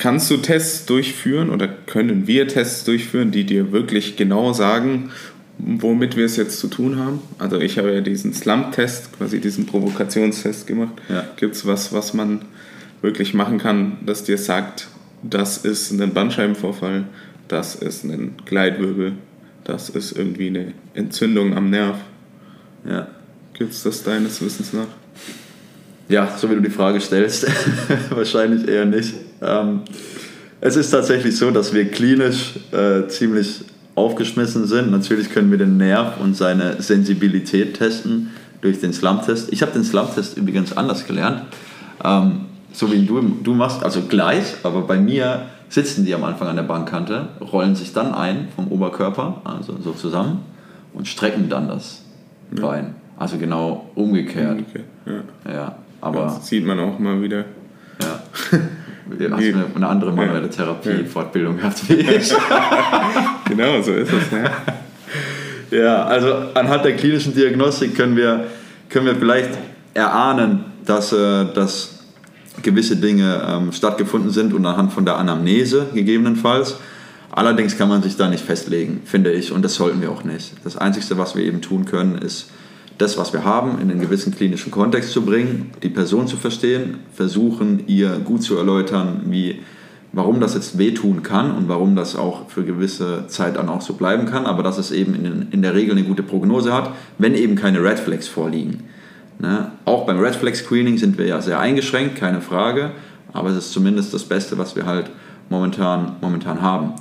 Kannst 0.00 0.30
du 0.30 0.38
Tests 0.38 0.86
durchführen 0.86 1.50
oder 1.50 1.68
können 1.68 2.26
wir 2.26 2.48
Tests 2.48 2.84
durchführen, 2.84 3.32
die 3.32 3.44
dir 3.44 3.70
wirklich 3.70 4.16
genau 4.16 4.54
sagen, 4.54 5.10
womit 5.64 6.16
wir 6.16 6.24
es 6.24 6.36
jetzt 6.36 6.58
zu 6.58 6.68
tun 6.68 6.98
haben? 6.98 7.20
Also 7.38 7.60
ich 7.60 7.78
habe 7.78 7.92
ja 7.92 8.00
diesen 8.00 8.32
Slump-Test, 8.32 9.16
quasi 9.16 9.40
diesen 9.40 9.66
Provokationstest 9.66 10.66
gemacht. 10.66 10.94
Ja. 11.08 11.24
Gibt 11.36 11.54
es 11.54 11.66
was, 11.66 11.92
was 11.92 12.14
man 12.14 12.42
wirklich 13.02 13.34
machen 13.34 13.58
kann, 13.58 13.98
das 14.04 14.24
dir 14.24 14.38
sagt, 14.38 14.88
das 15.22 15.58
ist 15.58 15.90
ein 15.90 16.12
Bandscheibenvorfall, 16.12 17.04
das 17.48 17.74
ist 17.74 18.04
ein 18.04 18.34
Gleitwirbel, 18.44 19.12
das 19.64 19.90
ist 19.90 20.12
irgendwie 20.12 20.48
eine 20.48 20.72
Entzündung 20.94 21.56
am 21.56 21.70
Nerv? 21.70 21.96
Ja. 22.88 23.08
Gibt 23.54 23.72
es 23.72 23.82
das 23.82 24.02
deines 24.02 24.40
Wissens 24.42 24.72
nach? 24.72 24.86
Ja, 26.08 26.36
so 26.36 26.50
wie 26.50 26.54
du 26.54 26.62
die 26.62 26.70
Frage 26.70 27.00
stellst, 27.00 27.46
wahrscheinlich 28.10 28.66
eher 28.66 28.84
nicht. 28.84 29.14
Ähm, 29.42 29.82
es 30.60 30.76
ist 30.76 30.90
tatsächlich 30.90 31.36
so, 31.36 31.50
dass 31.50 31.72
wir 31.72 31.90
klinisch 31.90 32.54
äh, 32.72 33.06
ziemlich 33.08 33.60
aufgeschmissen 34.00 34.66
sind. 34.66 34.90
Natürlich 34.90 35.30
können 35.30 35.50
wir 35.50 35.58
den 35.58 35.76
Nerv 35.76 36.20
und 36.20 36.36
seine 36.36 36.80
Sensibilität 36.82 37.74
testen 37.74 38.30
durch 38.60 38.80
den 38.80 38.92
Slump-Test. 38.92 39.52
Ich 39.52 39.62
habe 39.62 39.72
den 39.72 39.84
Slump-Test 39.84 40.36
übrigens 40.36 40.76
anders 40.76 41.06
gelernt. 41.06 41.42
Ähm, 42.04 42.46
so 42.72 42.90
wie 42.92 43.04
du, 43.04 43.20
du 43.42 43.54
machst, 43.54 43.82
also 43.82 44.02
gleich, 44.02 44.56
aber 44.62 44.82
bei 44.82 44.98
mir 44.98 45.46
sitzen 45.68 46.04
die 46.04 46.14
am 46.14 46.24
Anfang 46.24 46.48
an 46.48 46.56
der 46.56 46.62
Bankkante, 46.62 47.28
rollen 47.52 47.74
sich 47.74 47.92
dann 47.92 48.14
ein 48.14 48.48
vom 48.54 48.68
Oberkörper, 48.68 49.40
also 49.44 49.76
so 49.82 49.92
zusammen 49.92 50.40
und 50.94 51.06
strecken 51.06 51.48
dann 51.48 51.68
das 51.68 52.02
ja. 52.54 52.62
Bein. 52.62 52.94
Also 53.18 53.38
genau 53.38 53.90
umgekehrt. 53.94 54.58
umgekehrt 54.58 54.84
ja. 55.06 55.52
ja. 55.52 55.76
Aber 56.00 56.22
das 56.22 56.46
sieht 56.46 56.64
man 56.64 56.80
auch 56.80 56.98
mal 56.98 57.20
wieder. 57.22 57.44
Ja. 58.00 58.22
Du 59.10 59.28
hast 59.28 59.42
eine, 59.42 59.64
eine 59.74 59.88
andere 59.88 60.12
manuelle 60.12 60.48
Therapie-Fortbildung 60.48 61.56
gehabt 61.56 61.88
wie 61.88 61.94
ich. 61.94 62.32
genau, 63.50 63.82
so 63.82 63.92
ist 63.92 64.12
es. 64.12 64.32
Ne? 64.32 64.50
Ja, 65.70 66.04
also 66.04 66.34
anhand 66.54 66.84
der 66.84 66.96
klinischen 66.96 67.32
Diagnostik 67.32 67.94
können 67.94 68.16
wir, 68.16 68.46
können 68.88 69.06
wir 69.06 69.14
vielleicht 69.14 69.50
erahnen, 69.94 70.64
dass, 70.84 71.12
äh, 71.12 71.44
dass 71.54 72.00
gewisse 72.62 72.96
Dinge 72.96 73.40
ähm, 73.48 73.72
stattgefunden 73.72 74.30
sind 74.30 74.52
und 74.52 74.66
anhand 74.66 74.92
von 74.92 75.04
der 75.04 75.16
Anamnese 75.16 75.86
gegebenenfalls. 75.94 76.76
Allerdings 77.30 77.78
kann 77.78 77.88
man 77.88 78.02
sich 78.02 78.16
da 78.16 78.28
nicht 78.28 78.44
festlegen, 78.44 79.02
finde 79.04 79.30
ich, 79.30 79.52
und 79.52 79.64
das 79.64 79.76
sollten 79.76 80.02
wir 80.02 80.10
auch 80.10 80.24
nicht. 80.24 80.54
Das 80.64 80.76
Einzige, 80.76 81.16
was 81.16 81.36
wir 81.36 81.44
eben 81.44 81.60
tun 81.60 81.84
können, 81.84 82.18
ist 82.18 82.50
das, 82.98 83.16
was 83.16 83.32
wir 83.32 83.44
haben, 83.44 83.80
in 83.80 83.90
einen 83.90 84.00
gewissen 84.00 84.34
klinischen 84.34 84.72
Kontext 84.72 85.12
zu 85.12 85.22
bringen, 85.22 85.70
die 85.82 85.88
Person 85.88 86.26
zu 86.26 86.36
verstehen, 86.36 86.98
versuchen, 87.14 87.84
ihr 87.86 88.18
gut 88.18 88.42
zu 88.42 88.58
erläutern, 88.58 89.22
wie, 89.26 89.60
warum 90.12 90.40
das 90.40 90.54
jetzt 90.54 90.78
wehtun 90.78 91.22
kann 91.22 91.52
und 91.52 91.68
warum 91.68 91.94
das 91.94 92.16
auch 92.16 92.48
für 92.48 92.64
gewisse 92.64 93.26
Zeit 93.28 93.56
dann 93.56 93.68
auch 93.68 93.80
so 93.80 93.94
bleiben 93.94 94.26
kann, 94.26 94.46
aber 94.46 94.62
dass 94.62 94.78
es 94.78 94.90
eben 94.90 95.14
in, 95.14 95.48
in 95.50 95.62
der 95.62 95.74
Regel 95.74 95.92
eine 95.92 96.02
gute 96.02 96.22
Prognose 96.22 96.72
hat, 96.72 96.92
wenn 97.18 97.34
eben 97.34 97.54
keine 97.54 97.82
Red 97.82 98.00
Flags 98.00 98.26
vorliegen. 98.26 98.84
Ne? 99.38 99.72
Auch 99.84 100.06
beim 100.06 100.18
Red 100.18 100.34
Flag 100.34 100.54
Screening 100.54 100.98
sind 100.98 101.16
wir 101.16 101.26
ja 101.26 101.40
sehr 101.40 101.60
eingeschränkt, 101.60 102.16
keine 102.16 102.40
Frage, 102.40 102.90
aber 103.32 103.50
es 103.50 103.56
ist 103.56 103.72
zumindest 103.72 104.12
das 104.12 104.24
Beste, 104.24 104.58
was 104.58 104.76
wir 104.76 104.84
halt 104.84 105.10
momentan, 105.48 106.16
momentan 106.20 106.60
haben. 106.60 106.94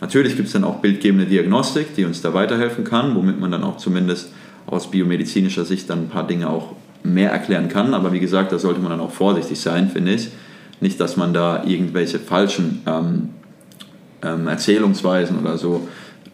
Natürlich 0.00 0.36
gibt 0.36 0.46
es 0.46 0.52
dann 0.52 0.64
auch 0.64 0.76
bildgebende 0.76 1.26
Diagnostik, 1.26 1.94
die 1.94 2.04
uns 2.04 2.22
da 2.22 2.34
weiterhelfen 2.34 2.84
kann, 2.84 3.14
womit 3.14 3.38
man 3.40 3.50
dann 3.50 3.62
auch 3.62 3.76
zumindest 3.76 4.32
aus 4.66 4.90
biomedizinischer 4.90 5.64
Sicht 5.64 5.90
dann 5.90 6.04
ein 6.04 6.08
paar 6.08 6.26
Dinge 6.26 6.48
auch 6.48 6.74
mehr 7.04 7.30
erklären 7.30 7.68
kann. 7.68 7.94
Aber 7.94 8.12
wie 8.12 8.20
gesagt, 8.20 8.52
da 8.52 8.58
sollte 8.58 8.80
man 8.80 8.90
dann 8.90 9.00
auch 9.00 9.12
vorsichtig 9.12 9.60
sein, 9.60 9.88
finde 9.88 10.14
ich. 10.14 10.30
Nicht, 10.82 11.00
dass 11.00 11.16
man 11.16 11.32
da 11.32 11.64
irgendwelche 11.64 12.18
falschen 12.18 12.82
ähm, 12.86 13.30
ähm, 14.22 14.46
Erzählungsweisen 14.46 15.38
oder 15.38 15.56
so 15.56 15.88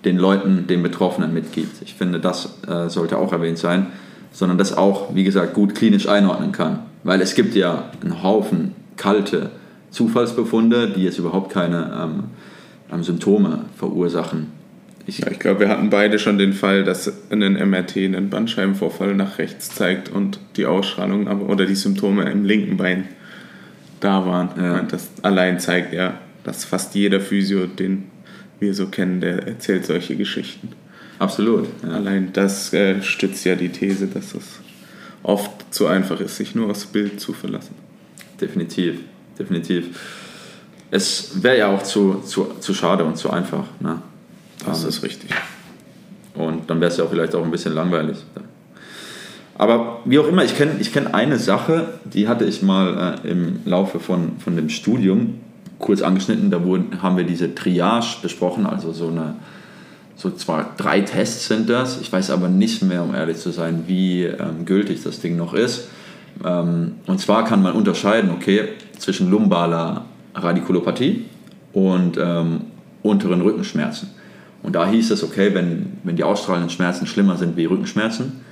den 0.04 0.18
Leuten, 0.18 0.66
den 0.66 0.82
Betroffenen 0.82 1.32
mitgibt. 1.32 1.82
Ich 1.82 1.94
finde, 1.94 2.18
das 2.18 2.58
äh, 2.66 2.88
sollte 2.88 3.18
auch 3.18 3.32
erwähnt 3.32 3.58
sein, 3.58 3.86
sondern 4.32 4.58
das 4.58 4.76
auch, 4.76 5.14
wie 5.14 5.24
gesagt, 5.24 5.54
gut 5.54 5.74
klinisch 5.74 6.08
einordnen 6.08 6.52
kann. 6.52 6.80
Weil 7.04 7.20
es 7.20 7.34
gibt 7.34 7.54
ja 7.54 7.90
einen 8.02 8.22
Haufen 8.22 8.74
kalte 8.96 9.50
Zufallsbefunde, 9.90 10.90
die 10.90 11.04
jetzt 11.04 11.18
überhaupt 11.18 11.52
keine 11.52 11.92
ähm, 12.02 12.24
ähm 12.92 13.02
Symptome 13.04 13.66
verursachen 13.76 14.58
ich, 15.08 15.26
ich 15.26 15.38
glaube, 15.38 15.60
wir 15.60 15.68
hatten 15.70 15.88
beide 15.88 16.18
schon 16.18 16.36
den 16.36 16.52
Fall, 16.52 16.84
dass 16.84 17.10
ein 17.30 17.38
MRT 17.40 17.96
einen 17.96 18.28
Bandscheibenvorfall 18.28 19.14
nach 19.14 19.38
rechts 19.38 19.70
zeigt 19.70 20.10
und 20.10 20.38
die 20.56 20.66
Ausstrahlung 20.66 21.26
oder 21.48 21.64
die 21.64 21.74
Symptome 21.74 22.30
im 22.30 22.44
linken 22.44 22.76
Bein 22.76 23.08
da 24.00 24.26
waren. 24.26 24.50
Ja. 24.56 24.82
Das 24.82 25.08
allein 25.22 25.60
zeigt 25.60 25.92
ja, 25.92 26.18
dass 26.44 26.64
fast 26.64 26.94
jeder 26.94 27.20
Physio, 27.20 27.66
den 27.66 28.10
wir 28.60 28.74
so 28.74 28.86
kennen, 28.86 29.20
der 29.20 29.46
erzählt 29.46 29.86
solche 29.86 30.16
Geschichten. 30.16 30.70
Absolut. 31.18 31.68
Ja. 31.82 31.90
Allein 31.90 32.32
das 32.32 32.72
äh, 32.72 33.02
stützt 33.02 33.44
ja 33.44 33.54
die 33.54 33.70
These, 33.70 34.06
dass 34.06 34.34
es 34.34 34.60
oft 35.22 35.74
zu 35.74 35.86
einfach 35.86 36.20
ist, 36.20 36.36
sich 36.36 36.54
nur 36.54 36.70
aufs 36.70 36.86
Bild 36.86 37.20
zu 37.20 37.32
verlassen. 37.32 37.74
Definitiv, 38.40 39.00
definitiv. 39.38 39.98
Es 40.90 41.42
wäre 41.42 41.58
ja 41.58 41.66
auch 41.68 41.82
zu, 41.82 42.20
zu, 42.20 42.54
zu 42.60 42.72
schade 42.72 43.04
und 43.04 43.16
zu 43.16 43.30
einfach. 43.30 43.64
Ne? 43.80 44.00
Das 44.64 44.84
ist 44.84 45.02
richtig. 45.02 45.30
Und 46.34 46.70
dann 46.70 46.80
wäre 46.80 46.90
es 46.90 46.96
ja 46.96 47.04
auch 47.04 47.10
vielleicht 47.10 47.34
auch 47.34 47.44
ein 47.44 47.50
bisschen 47.50 47.74
langweilig. 47.74 48.18
Aber 49.58 49.98
wie 50.04 50.20
auch 50.20 50.28
immer, 50.28 50.44
ich 50.44 50.56
kenne 50.56 50.76
ich 50.78 50.92
kenn 50.92 51.08
eine 51.08 51.36
Sache, 51.36 51.88
die 52.04 52.28
hatte 52.28 52.44
ich 52.44 52.62
mal 52.62 53.18
äh, 53.24 53.28
im 53.28 53.60
Laufe 53.64 53.98
von, 53.98 54.38
von 54.38 54.54
dem 54.54 54.68
Studium 54.68 55.40
kurz 55.80 56.00
angeschnitten. 56.00 56.50
Da 56.50 56.64
wurden, 56.64 57.02
haben 57.02 57.16
wir 57.16 57.24
diese 57.24 57.54
Triage 57.54 58.18
besprochen, 58.22 58.66
also 58.66 58.92
so 58.92 59.08
eine, 59.08 59.34
so 60.14 60.30
zwar 60.30 60.74
drei 60.76 61.00
Tests 61.00 61.48
sind 61.48 61.68
das. 61.68 62.00
Ich 62.00 62.12
weiß 62.12 62.30
aber 62.30 62.48
nicht 62.48 62.82
mehr, 62.82 63.02
um 63.02 63.16
ehrlich 63.16 63.38
zu 63.38 63.50
sein, 63.50 63.84
wie 63.88 64.24
ähm, 64.24 64.64
gültig 64.64 65.02
das 65.02 65.20
Ding 65.20 65.36
noch 65.36 65.54
ist. 65.54 65.88
Ähm, 66.44 66.92
und 67.06 67.20
zwar 67.20 67.44
kann 67.44 67.60
man 67.60 67.74
unterscheiden, 67.74 68.30
okay, 68.30 68.68
zwischen 68.96 69.28
lumbaler 69.28 70.04
Radikulopathie 70.36 71.24
und 71.72 72.16
ähm, 72.16 72.60
unteren 73.02 73.40
Rückenschmerzen. 73.40 74.10
Und 74.62 74.76
da 74.76 74.88
hieß 74.88 75.10
es, 75.10 75.24
okay, 75.24 75.52
wenn, 75.52 75.94
wenn 76.04 76.14
die 76.14 76.22
ausstrahlenden 76.22 76.70
Schmerzen 76.70 77.08
schlimmer 77.08 77.36
sind 77.36 77.56
wie 77.56 77.64
Rückenschmerzen 77.64 78.46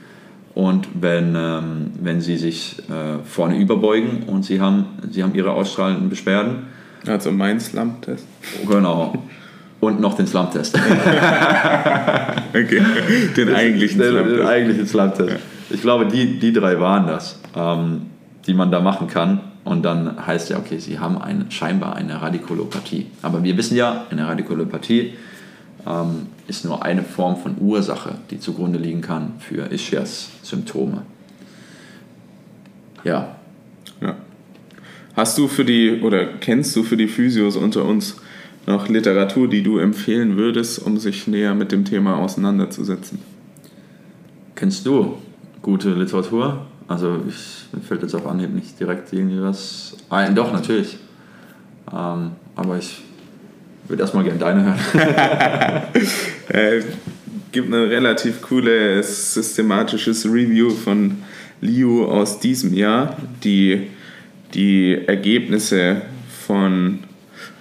und 0.56 0.88
wenn, 0.94 1.34
ähm, 1.36 1.90
wenn 2.00 2.22
sie 2.22 2.38
sich 2.38 2.78
äh, 2.88 3.22
vorne 3.26 3.58
überbeugen 3.58 4.22
und 4.26 4.42
sie 4.42 4.58
haben, 4.58 4.86
sie 5.10 5.22
haben 5.22 5.34
ihre 5.34 5.50
ausstrahlenden 5.50 6.08
Beschwerden. 6.08 6.68
Also 7.06 7.30
mein 7.30 7.60
Slump-Test. 7.60 8.26
Genau. 8.66 9.22
Und 9.80 10.00
noch 10.00 10.14
den 10.14 10.26
Slump-Test. 10.26 10.74
okay, 12.48 12.82
den 13.36 13.54
eigentlichen 13.54 14.00
Slump-Test. 14.00 14.38
Den 14.38 14.46
eigentlichen 14.46 14.86
Slump-Test. 14.86 15.36
Ich 15.68 15.82
glaube, 15.82 16.06
die, 16.06 16.38
die 16.38 16.54
drei 16.54 16.80
waren 16.80 17.06
das, 17.06 17.38
ähm, 17.54 18.06
die 18.46 18.54
man 18.54 18.70
da 18.70 18.80
machen 18.80 19.08
kann. 19.08 19.40
Und 19.62 19.84
dann 19.84 20.26
heißt 20.26 20.48
ja, 20.48 20.56
okay, 20.56 20.78
sie 20.78 20.98
haben 20.98 21.20
eine, 21.20 21.50
scheinbar 21.50 21.96
eine 21.96 22.22
Radikulopathie. 22.22 23.08
Aber 23.20 23.44
wir 23.44 23.58
wissen 23.58 23.76
ja, 23.76 24.06
eine 24.08 24.26
Radikulopathie 24.26 25.12
ähm, 25.86 26.26
ist 26.48 26.64
nur 26.64 26.84
eine 26.84 27.02
Form 27.02 27.36
von 27.36 27.56
Ursache, 27.60 28.14
die 28.30 28.40
zugrunde 28.40 28.78
liegen 28.78 29.00
kann 29.00 29.34
für 29.38 29.70
Ischias-Symptome. 29.70 31.02
Ja. 33.04 33.36
ja. 34.00 34.16
Hast 35.14 35.38
du 35.38 35.48
für 35.48 35.64
die, 35.64 36.00
oder 36.02 36.26
kennst 36.26 36.74
du 36.76 36.82
für 36.82 36.96
die 36.96 37.08
Physios 37.08 37.56
unter 37.56 37.84
uns 37.84 38.16
noch 38.66 38.88
Literatur, 38.88 39.48
die 39.48 39.62
du 39.62 39.78
empfehlen 39.78 40.36
würdest, 40.36 40.84
um 40.84 40.98
sich 40.98 41.26
näher 41.28 41.54
mit 41.54 41.70
dem 41.70 41.84
Thema 41.84 42.16
auseinanderzusetzen? 42.16 43.20
Kennst 44.56 44.86
du 44.86 45.18
gute 45.62 45.94
Literatur? 45.94 46.66
Also 46.88 47.20
ich, 47.28 47.66
mir 47.72 47.80
fällt 47.80 48.02
jetzt 48.02 48.14
auf 48.14 48.26
Anhieb 48.26 48.52
nicht 48.52 48.78
direkt 48.78 49.12
irgendwie 49.12 49.40
was 49.40 49.96
ein. 50.10 50.34
Doch, 50.34 50.52
natürlich. 50.52 50.98
Ähm, 51.92 52.32
aber 52.56 52.78
ich 52.78 53.02
würde 53.88 54.02
erstmal 54.02 54.24
gerne 54.24 54.38
deine 54.38 54.64
hören. 54.64 55.82
äh, 56.48 56.82
gibt 57.52 57.68
ein 57.68 57.74
relativ 57.74 58.42
cooles 58.42 59.34
systematisches 59.34 60.26
Review 60.26 60.70
von 60.70 61.18
Liu 61.60 62.04
aus 62.04 62.40
diesem 62.40 62.74
Jahr, 62.74 63.16
die 63.44 63.88
die 64.54 64.98
Ergebnisse 65.06 66.02
von 66.46 67.00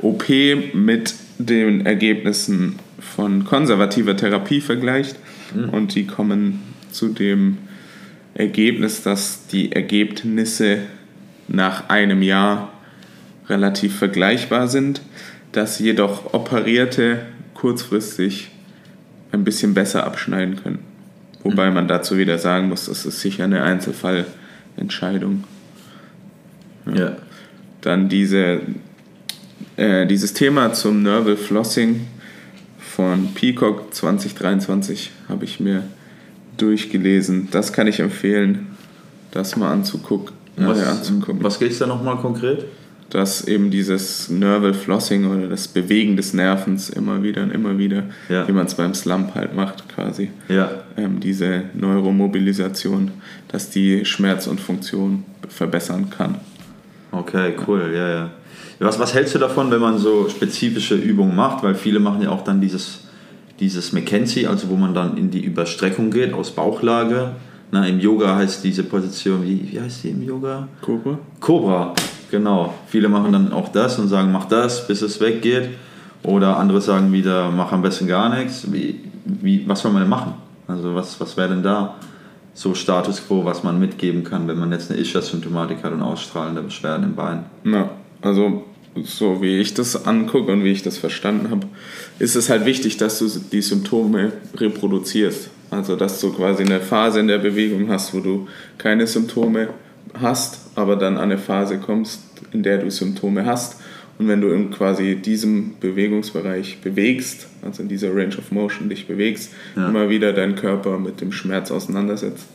OP 0.02 0.26
mit 0.74 1.16
den 1.38 1.86
Ergebnissen 1.86 2.80
von 3.00 3.46
konservativer 3.46 4.18
Therapie 4.18 4.62
vergleicht. 4.62 5.18
Mhm. 5.54 5.70
Und 5.70 5.96
die 5.96 6.06
kommen 6.06 6.62
zu 6.92 7.10
dem 7.10 7.58
Ergebnis, 8.34 9.02
dass 9.02 9.48
die 9.48 9.72
Ergebnisse 9.72 10.80
nach 11.48 11.90
einem 11.90 12.22
Jahr 12.22 12.72
relativ 13.48 13.96
vergleichbar 13.96 14.68
sind, 14.68 15.02
dass 15.56 15.80
jedoch 15.80 16.34
Operierte 16.34 17.26
kurzfristig 17.54 18.52
ein 19.32 19.46
bisschen 19.46 19.74
besser 19.74 20.06
abschneiden 20.06 20.62
können. 20.62 20.80
Wobei 21.44 21.72
man 21.72 21.88
dazu 21.88 22.18
wieder 22.18 22.38
sagen 22.40 22.70
muss, 22.70 22.88
das 22.88 23.06
ist 23.06 23.22
sicher 23.22 23.46
eine 23.46 23.64
Einzelfallentscheidung. 23.64 25.44
Ja. 26.88 26.96
ja. 26.96 27.18
Dann 27.82 28.10
diese, 28.10 28.62
äh, 29.78 30.06
dieses 30.08 30.34
Thema 30.34 30.74
zum 30.74 31.04
Nerval 31.04 31.38
Flossing 31.38 32.08
von 32.80 33.34
Peacock 33.34 33.94
2023 33.94 35.12
habe 35.30 35.46
ich 35.46 35.60
mir 35.60 35.84
durchgelesen. 36.58 37.50
Das 37.52 37.72
kann 37.72 37.88
ich 37.88 38.00
empfehlen, 38.02 38.68
das 39.32 39.56
mal 39.56 39.72
anzugucken. 39.72 40.36
Was, 40.58 40.86
anzugucken. 40.86 41.44
was 41.44 41.60
geht 41.60 41.72
es 41.72 41.80
da 41.80 41.88
nochmal 41.88 42.18
konkret? 42.18 42.66
Dass 43.10 43.48
eben 43.48 43.72
dieses 43.72 44.30
Nerval 44.30 44.74
Flossing 44.74 45.26
oder 45.26 45.48
das 45.48 45.68
Bewegen 45.68 46.18
des 46.18 46.34
Nervens 46.34 46.90
immer 46.90 47.22
wieder 47.24 47.44
und 47.44 47.52
immer 47.52 47.78
wieder, 47.78 48.04
ja. 48.30 48.48
wie 48.48 48.52
man 48.52 48.66
es 48.66 48.76
beim 48.76 48.94
Slump 48.94 49.36
halt 49.36 49.56
macht 49.56 49.88
quasi, 49.90 50.32
ja. 50.50 50.70
ähm, 50.98 51.20
diese 51.20 51.64
Neuromobilisation, 51.76 53.12
dass 53.48 53.70
die 53.70 54.04
Schmerz 54.06 54.48
und 54.48 54.60
Funktion 54.60 55.24
verbessern 55.48 56.10
kann. 56.10 56.36
Okay, 57.12 57.54
cool, 57.68 57.92
ja, 57.94 58.10
ja. 58.10 58.32
Was, 58.80 59.00
was 59.00 59.14
hältst 59.14 59.36
du 59.36 59.40
davon, 59.40 59.72
wenn 59.72 59.80
man 59.80 59.98
so 59.98 60.28
spezifische 60.28 60.96
Übungen 60.96 61.36
macht? 61.36 61.64
Weil 61.64 61.76
viele 61.76 62.00
machen 62.00 62.24
ja 62.24 62.30
auch 62.30 62.44
dann 62.44 62.60
dieses 62.60 63.06
dieses 63.60 63.94
McKenzie, 63.94 64.48
also 64.48 64.70
wo 64.70 64.76
man 64.76 64.94
dann 64.94 65.18
in 65.18 65.32
die 65.32 65.44
Überstreckung 65.44 66.12
geht 66.12 66.34
aus 66.34 66.52
Bauchlage. 66.52 67.32
Na, 67.72 67.88
Im 67.88 68.00
Yoga 68.00 68.36
heißt 68.36 68.64
diese 68.64 68.84
Position, 68.84 69.44
wie, 69.44 69.72
wie 69.72 69.80
heißt 69.80 70.04
die 70.04 70.10
im 70.10 70.24
Yoga? 70.24 70.68
Cobra. 70.82 71.18
Cobra, 71.40 71.94
genau. 72.36 72.74
Viele 72.88 73.08
machen 73.08 73.32
dann 73.32 73.54
auch 73.54 73.70
das 73.70 73.98
und 73.98 74.10
sagen, 74.10 74.32
mach 74.32 74.46
das, 74.46 74.88
bis 74.88 75.02
es 75.02 75.22
weggeht. 75.22 75.70
Oder 76.24 76.58
andere 76.58 76.82
sagen 76.82 77.12
wieder, 77.14 77.52
mach 77.52 77.72
am 77.72 77.82
besten 77.82 78.08
gar 78.08 78.36
nichts. 78.36 78.72
Wie, 78.72 79.00
wie, 79.26 79.68
was 79.68 79.82
soll 79.82 79.92
man 79.92 80.02
denn 80.02 80.10
machen? 80.10 80.34
Also 80.68 80.96
was, 80.96 81.20
was 81.20 81.38
wäre 81.38 81.50
denn 81.50 81.64
da 81.64 81.96
so 82.54 82.74
Status 82.74 83.22
quo, 83.28 83.46
was 83.46 83.64
man 83.64 83.80
mitgeben 83.80 84.24
kann, 84.24 84.48
wenn 84.48 84.58
man 84.58 84.72
jetzt 84.72 84.90
eine 84.90 85.00
Ischias-Symptomatik 85.00 85.84
hat 85.84 85.94
und 85.94 86.02
ausstrahlende 86.02 86.62
Beschwerden 86.62 87.06
im 87.06 87.16
Bein? 87.16 87.46
Na, 87.64 87.90
also 88.22 88.64
so 89.04 89.42
wie 89.42 89.60
ich 89.60 89.74
das 89.74 90.06
angucke 90.06 90.52
und 90.52 90.64
wie 90.64 90.72
ich 90.72 90.82
das 90.82 90.98
verstanden 90.98 91.52
habe, 91.52 91.68
ist 92.18 92.36
es 92.36 92.50
halt 92.50 92.66
wichtig, 92.66 92.98
dass 92.98 93.20
du 93.20 93.28
die 93.52 93.62
Symptome 93.62 94.32
reproduzierst. 94.56 95.50
Also 95.70 95.96
dass 95.96 96.20
du 96.22 96.32
quasi 96.32 96.64
eine 96.64 96.80
Phase 96.80 97.20
in 97.20 97.28
der 97.28 97.40
Bewegung 97.40 97.90
hast, 97.90 98.14
wo 98.14 98.20
du 98.20 98.48
keine 98.78 99.06
Symptome 99.08 99.70
hast, 100.22 100.60
aber 100.76 100.96
dann 100.96 101.18
an 101.18 101.24
eine 101.24 101.38
Phase 101.38 101.78
kommst, 101.78 102.22
in 102.52 102.64
der 102.64 102.80
du 102.80 102.90
Symptome 102.90 103.46
hast. 103.46 103.82
Und 104.18 104.28
wenn 104.30 104.40
du 104.40 104.50
in 104.50 104.72
quasi 104.72 105.16
diesem 105.16 105.74
Bewegungsbereich 105.80 106.80
bewegst, 106.82 107.48
also 107.62 107.84
in 107.84 107.90
dieser 107.90 108.16
Range 108.16 108.38
of 108.38 108.52
Motion 108.52 108.88
dich 108.88 109.08
bewegst, 109.08 109.52
ja. 109.76 109.90
immer 109.90 110.10
wieder 110.10 110.32
deinen 110.32 110.56
Körper 110.56 110.98
mit 111.00 111.20
dem 111.20 111.32
Schmerz 111.32 111.70
auseinandersetzt. 111.70 112.46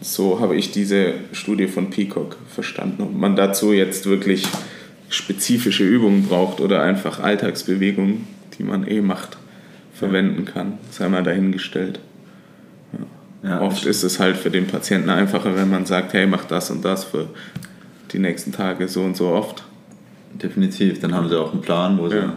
So 0.00 0.38
habe 0.38 0.54
ich 0.56 0.70
diese 0.70 1.14
Studie 1.32 1.66
von 1.66 1.90
Peacock 1.90 2.36
verstanden. 2.48 3.02
Ob 3.02 3.14
man 3.14 3.34
dazu 3.34 3.72
jetzt 3.72 4.06
wirklich 4.06 4.46
spezifische 5.08 5.84
Übungen 5.84 6.24
braucht 6.24 6.60
oder 6.60 6.82
einfach 6.82 7.20
Alltagsbewegungen, 7.20 8.26
die 8.58 8.62
man 8.62 8.86
eh 8.86 9.00
macht, 9.00 9.36
verwenden 9.92 10.44
kann. 10.44 10.78
Sei 10.90 11.08
mal 11.08 11.22
dahingestellt. 11.22 12.00
Ja. 13.46 13.56
Ja, 13.56 13.60
Oft 13.60 13.86
ist 13.86 14.02
es 14.02 14.18
halt 14.18 14.36
für 14.36 14.50
den 14.50 14.66
Patienten 14.66 15.10
einfacher, 15.10 15.54
wenn 15.54 15.70
man 15.70 15.86
sagt, 15.86 16.12
hey, 16.12 16.26
mach 16.26 16.44
das 16.44 16.70
und 16.70 16.84
das 16.84 17.04
für 17.04 17.28
die 18.12 18.18
nächsten 18.18 18.52
Tage 18.52 18.88
so 18.88 19.02
und 19.02 19.16
so 19.16 19.28
oft. 19.28 19.62
Definitiv, 20.34 21.00
dann 21.00 21.14
haben 21.14 21.28
sie 21.28 21.38
auch 21.38 21.52
einen 21.52 21.62
Plan, 21.62 21.98
wo 21.98 22.08
sie, 22.08 22.16
ja. 22.16 22.32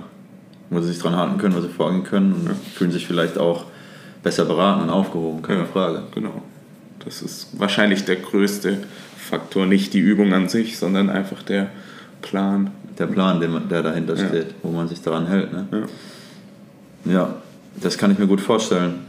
wo 0.70 0.80
sie 0.82 0.90
sich 0.90 1.00
dran 1.00 1.16
halten 1.16 1.38
können, 1.38 1.56
wo 1.56 1.62
sie 1.62 1.70
vorgehen 1.70 2.04
können 2.04 2.34
und 2.34 2.56
fühlen 2.74 2.92
sich 2.92 3.08
vielleicht 3.08 3.38
auch 3.38 3.66
besser 4.24 4.46
beraten 4.46 4.84
und 4.84 4.90
aufgehoben, 4.90 5.42
keine 5.42 5.66
Frage. 5.66 6.04
Genau. 6.14 6.44
Das 7.04 7.22
ist 7.22 7.60
wahrscheinlich 7.60 8.06
der 8.06 8.18
größte 8.18 8.78
Faktor, 9.18 9.66
nicht 9.66 9.94
die 9.94 10.00
Übung 10.00 10.34
an 10.34 10.50
sich, 10.50 10.78
sondern 10.78 11.10
einfach 11.10 11.44
der, 11.44 11.70
Plan. 12.22 12.72
Der 12.98 13.08
Plan, 13.08 13.40
der 13.70 13.82
dahinter 13.82 14.16
ja. 14.16 14.28
steht, 14.28 14.48
wo 14.62 14.72
man 14.72 14.88
sich 14.88 15.02
daran 15.02 15.28
hält. 15.28 15.54
Ne? 15.54 15.68
Ja. 17.06 17.12
ja, 17.12 17.36
das 17.82 17.98
kann 17.98 18.12
ich 18.12 18.20
mir 18.20 18.28
gut 18.28 18.42
vorstellen. 18.42 19.06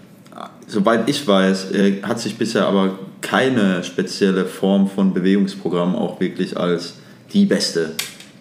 Soweit 0.70 1.08
ich 1.08 1.26
weiß, 1.26 1.72
äh, 1.72 2.00
hat 2.04 2.20
sich 2.20 2.36
bisher 2.36 2.64
aber 2.66 2.96
keine 3.20 3.82
spezielle 3.82 4.44
Form 4.44 4.86
von 4.86 5.12
Bewegungsprogramm 5.12 5.96
auch 5.96 6.20
wirklich 6.20 6.56
als 6.56 6.94
die 7.32 7.44
beste 7.44 7.90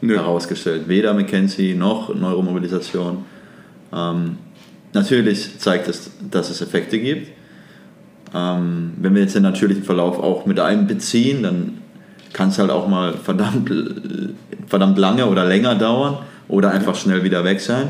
Nö. 0.02 0.16
herausgestellt. 0.16 0.88
Weder 0.88 1.16
McKenzie 1.16 1.74
noch 1.74 2.14
Neuromobilisation. 2.14 3.26
Ähm, 3.92 4.38
natürlich 4.94 5.58
zeigt 5.58 5.88
es, 5.88 6.12
dass 6.30 6.52
es 6.52 6.62
Effekte 6.62 7.00
gibt. 7.00 7.32
Ähm, 8.36 8.94
wenn 8.98 9.16
wir 9.16 9.24
jetzt 9.24 9.34
den 9.34 9.42
natürlichen 9.42 9.84
Verlauf 9.84 10.20
auch 10.20 10.46
mit 10.46 10.60
einbeziehen, 10.60 11.42
dann 11.42 11.80
kann 12.32 12.50
es 12.50 12.60
halt 12.60 12.70
auch 12.70 12.88
mal 12.88 13.14
verdammt, 13.14 13.72
verdammt 14.68 15.00
lange 15.00 15.26
oder 15.26 15.46
länger 15.46 15.74
dauern 15.74 16.20
oder 16.48 16.70
einfach 16.70 16.96
schnell 16.96 17.24
wieder 17.24 17.44
weg 17.44 17.60
sein. 17.60 17.88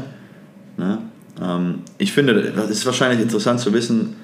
Ne? 0.78 1.00
Ähm, 1.42 1.80
ich 1.98 2.14
finde, 2.14 2.54
es 2.56 2.70
ist 2.70 2.86
wahrscheinlich 2.86 3.20
interessant 3.20 3.60
zu 3.60 3.74
wissen, 3.74 4.16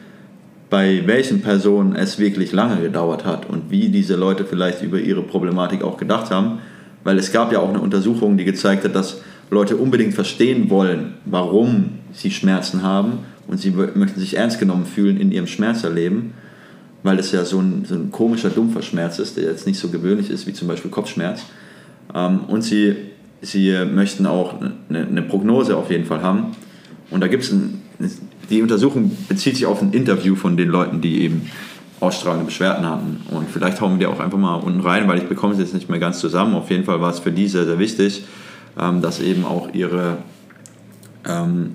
bei 0.75 1.03
welchen 1.05 1.41
Personen 1.41 1.95
es 1.95 2.19
wirklich 2.19 2.51
lange 2.51 2.81
gedauert 2.81 3.23
hat 3.23 3.49
und 3.49 3.71
wie 3.71 3.88
diese 3.88 4.17
Leute 4.17 4.43
vielleicht 4.43 4.81
über 4.81 4.99
ihre 4.99 5.21
Problematik 5.21 5.85
auch 5.85 5.95
gedacht 5.95 6.31
haben. 6.31 6.59
Weil 7.05 7.17
es 7.17 7.31
gab 7.31 7.53
ja 7.53 7.59
auch 7.59 7.69
eine 7.69 7.79
Untersuchung, 7.79 8.35
die 8.35 8.43
gezeigt 8.43 8.83
hat, 8.83 8.93
dass 8.93 9.21
Leute 9.49 9.77
unbedingt 9.77 10.13
verstehen 10.13 10.69
wollen, 10.69 11.13
warum 11.23 11.99
sie 12.11 12.29
Schmerzen 12.29 12.83
haben 12.83 13.19
und 13.47 13.61
sie 13.61 13.71
möchten 13.71 14.19
sich 14.19 14.35
ernst 14.35 14.59
genommen 14.59 14.85
fühlen 14.85 15.15
in 15.17 15.31
ihrem 15.31 15.47
Schmerzerleben 15.47 16.33
weil 17.03 17.19
es 17.19 17.31
ja 17.31 17.45
so 17.45 17.61
ein, 17.61 17.85
so 17.85 17.95
ein 17.95 18.11
komischer, 18.11 18.49
dumpfer 18.49 18.81
Schmerz 18.81 19.19
ist, 19.19 19.38
der 19.38 19.43
jetzt 19.43 19.65
nicht 19.65 19.79
so 19.79 19.88
gewöhnlich 19.89 20.29
ist 20.29 20.45
wie 20.45 20.53
zum 20.53 20.67
Beispiel 20.67 20.91
Kopfschmerz. 20.91 21.43
Ähm, 22.13 22.39
und 22.47 22.63
sie, 22.63 22.95
sie 23.41 23.73
möchten 23.85 24.25
auch 24.25 24.55
eine, 24.59 25.07
eine 25.07 25.21
Prognose 25.21 25.77
auf 25.77 25.89
jeden 25.91 26.05
Fall 26.05 26.21
haben. 26.21 26.55
Und 27.11 27.21
da 27.21 27.27
gibt 27.27 27.43
es 27.43 27.53
die 28.49 28.62
Untersuchung 28.62 29.12
bezieht 29.27 29.55
sich 29.55 29.65
auf 29.65 29.81
ein 29.81 29.91
Interview 29.93 30.36
von 30.36 30.58
den 30.58 30.69
Leuten, 30.69 31.01
die 31.01 31.21
eben 31.21 31.49
ausstrahlende 31.99 32.45
Beschwerden 32.45 32.86
hatten. 32.86 33.21
Und 33.31 33.49
vielleicht 33.49 33.79
hauen 33.81 33.93
wir 33.93 33.99
die 33.99 34.05
auch 34.05 34.19
einfach 34.19 34.38
mal 34.38 34.55
unten 34.55 34.81
rein, 34.81 35.08
weil 35.08 35.17
ich 35.17 35.27
bekomme 35.27 35.53
es 35.53 35.60
jetzt 35.60 35.73
nicht 35.73 35.89
mehr 35.89 35.99
ganz 35.99 36.19
zusammen. 36.19 36.55
Auf 36.55 36.69
jeden 36.69 36.84
Fall 36.84 37.01
war 37.01 37.12
es 37.12 37.19
für 37.19 37.31
die 37.31 37.47
sehr, 37.47 37.65
sehr 37.65 37.79
wichtig, 37.79 38.25
ähm, 38.79 39.01
dass 39.01 39.19
eben 39.19 39.45
auch 39.45 39.73
ihre, 39.73 40.17
ähm, 41.27 41.71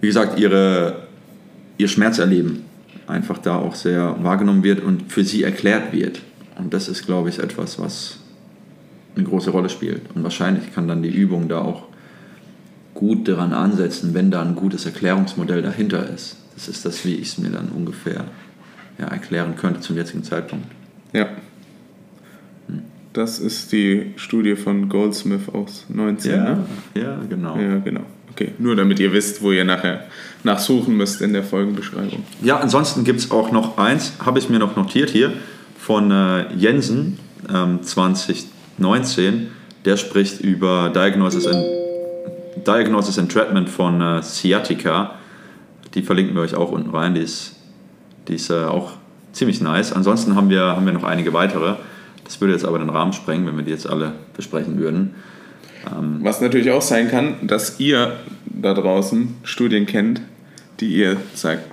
wie 0.00 0.06
gesagt, 0.06 0.38
ihre, 0.38 1.02
ihr 1.78 1.88
Schmerzerleben 1.88 2.64
einfach 3.06 3.38
da 3.38 3.56
auch 3.56 3.74
sehr 3.74 4.16
wahrgenommen 4.22 4.62
wird 4.62 4.82
und 4.82 5.12
für 5.12 5.24
sie 5.24 5.42
erklärt 5.42 5.92
wird. 5.92 6.20
Und 6.58 6.72
das 6.72 6.88
ist, 6.88 7.06
glaube 7.06 7.28
ich, 7.28 7.38
etwas, 7.38 7.78
was 7.78 8.18
eine 9.16 9.24
große 9.24 9.50
Rolle 9.50 9.68
spielt. 9.68 10.02
Und 10.14 10.22
wahrscheinlich 10.22 10.72
kann 10.74 10.88
dann 10.88 11.02
die 11.02 11.10
Übung 11.10 11.48
da 11.48 11.60
auch 11.60 11.89
gut 13.00 13.26
daran 13.26 13.54
ansetzen, 13.54 14.12
wenn 14.12 14.30
da 14.30 14.42
ein 14.42 14.54
gutes 14.54 14.84
Erklärungsmodell 14.84 15.62
dahinter 15.62 16.08
ist. 16.08 16.36
Das 16.54 16.68
ist 16.68 16.84
das, 16.84 17.02
wie 17.06 17.14
ich 17.14 17.28
es 17.28 17.38
mir 17.38 17.48
dann 17.48 17.70
ungefähr 17.70 18.26
ja, 18.98 19.06
erklären 19.06 19.56
könnte 19.56 19.80
zum 19.80 19.96
jetzigen 19.96 20.22
Zeitpunkt. 20.22 20.66
Ja. 21.14 21.28
Das 23.14 23.38
ist 23.38 23.72
die 23.72 24.12
Studie 24.16 24.54
von 24.54 24.90
Goldsmith 24.90 25.48
aus 25.52 25.86
19. 25.88 26.30
Ja, 26.30 26.44
ne? 26.44 26.66
ja 26.94 27.18
genau. 27.28 27.58
Ja, 27.58 27.78
genau. 27.78 28.02
Okay, 28.32 28.52
nur 28.58 28.76
damit 28.76 29.00
ihr 29.00 29.12
wisst, 29.14 29.42
wo 29.42 29.50
ihr 29.50 29.64
nachher 29.64 30.04
nachsuchen 30.44 30.96
müsst 30.96 31.22
in 31.22 31.32
der 31.32 31.42
Folgenbeschreibung. 31.42 32.22
Ja, 32.42 32.58
ansonsten 32.58 33.02
gibt 33.02 33.18
es 33.18 33.30
auch 33.30 33.50
noch 33.50 33.78
eins, 33.78 34.12
habe 34.24 34.38
ich 34.38 34.50
mir 34.50 34.58
noch 34.58 34.76
notiert 34.76 35.08
hier, 35.08 35.32
von 35.78 36.10
äh, 36.10 36.52
Jensen 36.54 37.18
ähm, 37.52 37.82
2019. 37.82 39.48
Der 39.86 39.96
spricht 39.96 40.42
über 40.42 40.90
Diagnosis 40.94 41.46
and, 41.46 41.79
Diagnosis 42.56 43.18
and 43.18 43.30
Treatment 43.30 43.68
von 43.68 44.00
äh, 44.00 44.22
Sciatica. 44.22 45.14
Die 45.94 46.02
verlinken 46.02 46.34
wir 46.34 46.42
euch 46.42 46.54
auch 46.54 46.70
unten 46.72 46.90
rein. 46.90 47.14
Die 47.14 47.20
ist, 47.20 47.56
die 48.28 48.34
ist 48.34 48.50
äh, 48.50 48.64
auch 48.64 48.92
ziemlich 49.32 49.60
nice. 49.60 49.92
Ansonsten 49.92 50.34
haben 50.34 50.50
wir, 50.50 50.62
haben 50.62 50.86
wir 50.86 50.92
noch 50.92 51.04
einige 51.04 51.32
weitere. 51.32 51.76
Das 52.24 52.40
würde 52.40 52.52
jetzt 52.52 52.64
aber 52.64 52.78
den 52.78 52.90
Rahmen 52.90 53.12
sprengen, 53.12 53.46
wenn 53.46 53.56
wir 53.56 53.64
die 53.64 53.72
jetzt 53.72 53.88
alle 53.88 54.12
besprechen 54.36 54.78
würden. 54.78 55.14
Was 56.20 56.40
natürlich 56.40 56.70
auch 56.70 56.82
sein 56.82 57.10
kann, 57.10 57.36
dass 57.42 57.80
ihr 57.80 58.16
da 58.44 58.74
draußen 58.74 59.36
Studien 59.44 59.86
kennt, 59.86 60.20
die 60.78 60.94
ihr 60.94 61.16
sagt, 61.34 61.64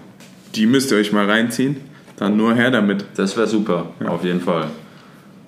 die 0.55 0.65
müsst 0.65 0.91
ihr 0.91 0.97
euch 0.97 1.11
mal 1.11 1.29
reinziehen. 1.29 1.77
Dann 2.15 2.37
nur 2.37 2.55
her 2.55 2.71
damit. 2.71 3.05
Das 3.15 3.37
wäre 3.37 3.47
super, 3.47 3.87
auf 4.05 4.23
jeden 4.23 4.41
Fall. 4.41 4.67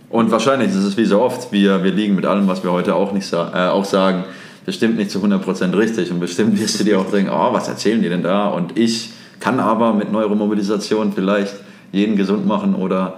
Und 0.10 0.30
wahrscheinlich, 0.30 0.70
das 0.74 0.84
ist 0.84 0.98
wie 0.98 1.06
so 1.06 1.22
oft, 1.22 1.52
wir, 1.52 1.84
wir 1.84 1.92
liegen 1.92 2.16
mit 2.16 2.26
allem, 2.26 2.48
was 2.48 2.64
wir 2.64 2.72
heute 2.72 2.96
auch, 2.96 3.12
nicht 3.12 3.26
sa 3.26 3.52
äh, 3.54 3.70
auch 3.70 3.86
sagen, 3.86 4.26
bestimmt 4.70 4.98
nicht 4.98 5.10
zu 5.10 5.18
100% 5.18 5.76
richtig. 5.76 6.12
Und 6.12 6.20
bestimmt 6.20 6.60
wirst 6.60 6.80
du 6.80 6.84
dir 6.84 7.00
auch 7.00 7.10
denken, 7.10 7.32
oh, 7.34 7.52
was 7.54 7.68
erzählen 7.68 8.04
die 8.04 8.08
denn 8.08 8.22
da? 8.22 8.50
Und 8.50 8.78
ich 8.78 9.10
kann 9.40 9.60
aber 9.60 9.94
mit 9.94 10.12
Neuromobilisation 10.12 11.12
vielleicht 11.12 11.56
jeden 11.92 12.16
gesund 12.16 12.46
machen 12.46 12.76
oder 12.76 13.16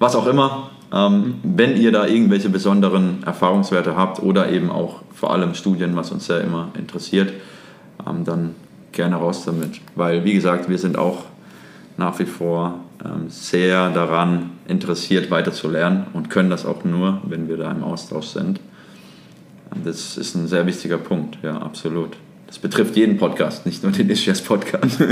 was 0.00 0.16
auch 0.16 0.26
immer. 0.26 0.70
Ähm, 0.92 1.36
wenn 1.44 1.76
ihr 1.76 1.92
da 1.92 2.08
irgendwelche 2.08 2.48
besonderen 2.48 3.22
Erfahrungswerte 3.24 3.94
habt 3.94 4.20
oder 4.20 4.50
eben 4.50 4.70
auch 4.70 5.02
vor 5.14 5.32
allem 5.32 5.54
Studien, 5.54 5.94
was 5.94 6.10
uns 6.10 6.26
ja 6.26 6.38
immer 6.38 6.70
interessiert, 6.76 7.32
ähm, 8.04 8.24
dann 8.24 8.56
gerne 8.90 9.14
raus 9.14 9.44
damit. 9.44 9.80
Weil, 9.94 10.24
wie 10.24 10.34
gesagt, 10.34 10.68
wir 10.68 10.78
sind 10.78 10.98
auch 10.98 11.26
nach 11.96 12.18
wie 12.18 12.24
vor 12.24 12.80
ähm, 13.04 13.26
sehr 13.28 13.90
daran 13.90 14.50
interessiert, 14.66 15.30
weiterzulernen 15.30 16.06
und 16.12 16.28
können 16.28 16.50
das 16.50 16.66
auch 16.66 16.82
nur, 16.82 17.20
wenn 17.22 17.48
wir 17.48 17.56
da 17.56 17.70
im 17.70 17.84
Austausch 17.84 18.26
sind. 18.26 18.58
Das 19.84 20.16
ist 20.16 20.34
ein 20.34 20.46
sehr 20.46 20.66
wichtiger 20.66 20.98
Punkt, 20.98 21.38
ja, 21.42 21.58
absolut. 21.58 22.16
Das 22.46 22.58
betrifft 22.58 22.96
jeden 22.96 23.18
Podcast, 23.18 23.66
nicht 23.66 23.82
nur 23.82 23.92
den 23.92 24.08
Ischias 24.08 24.40
Podcast. 24.40 24.98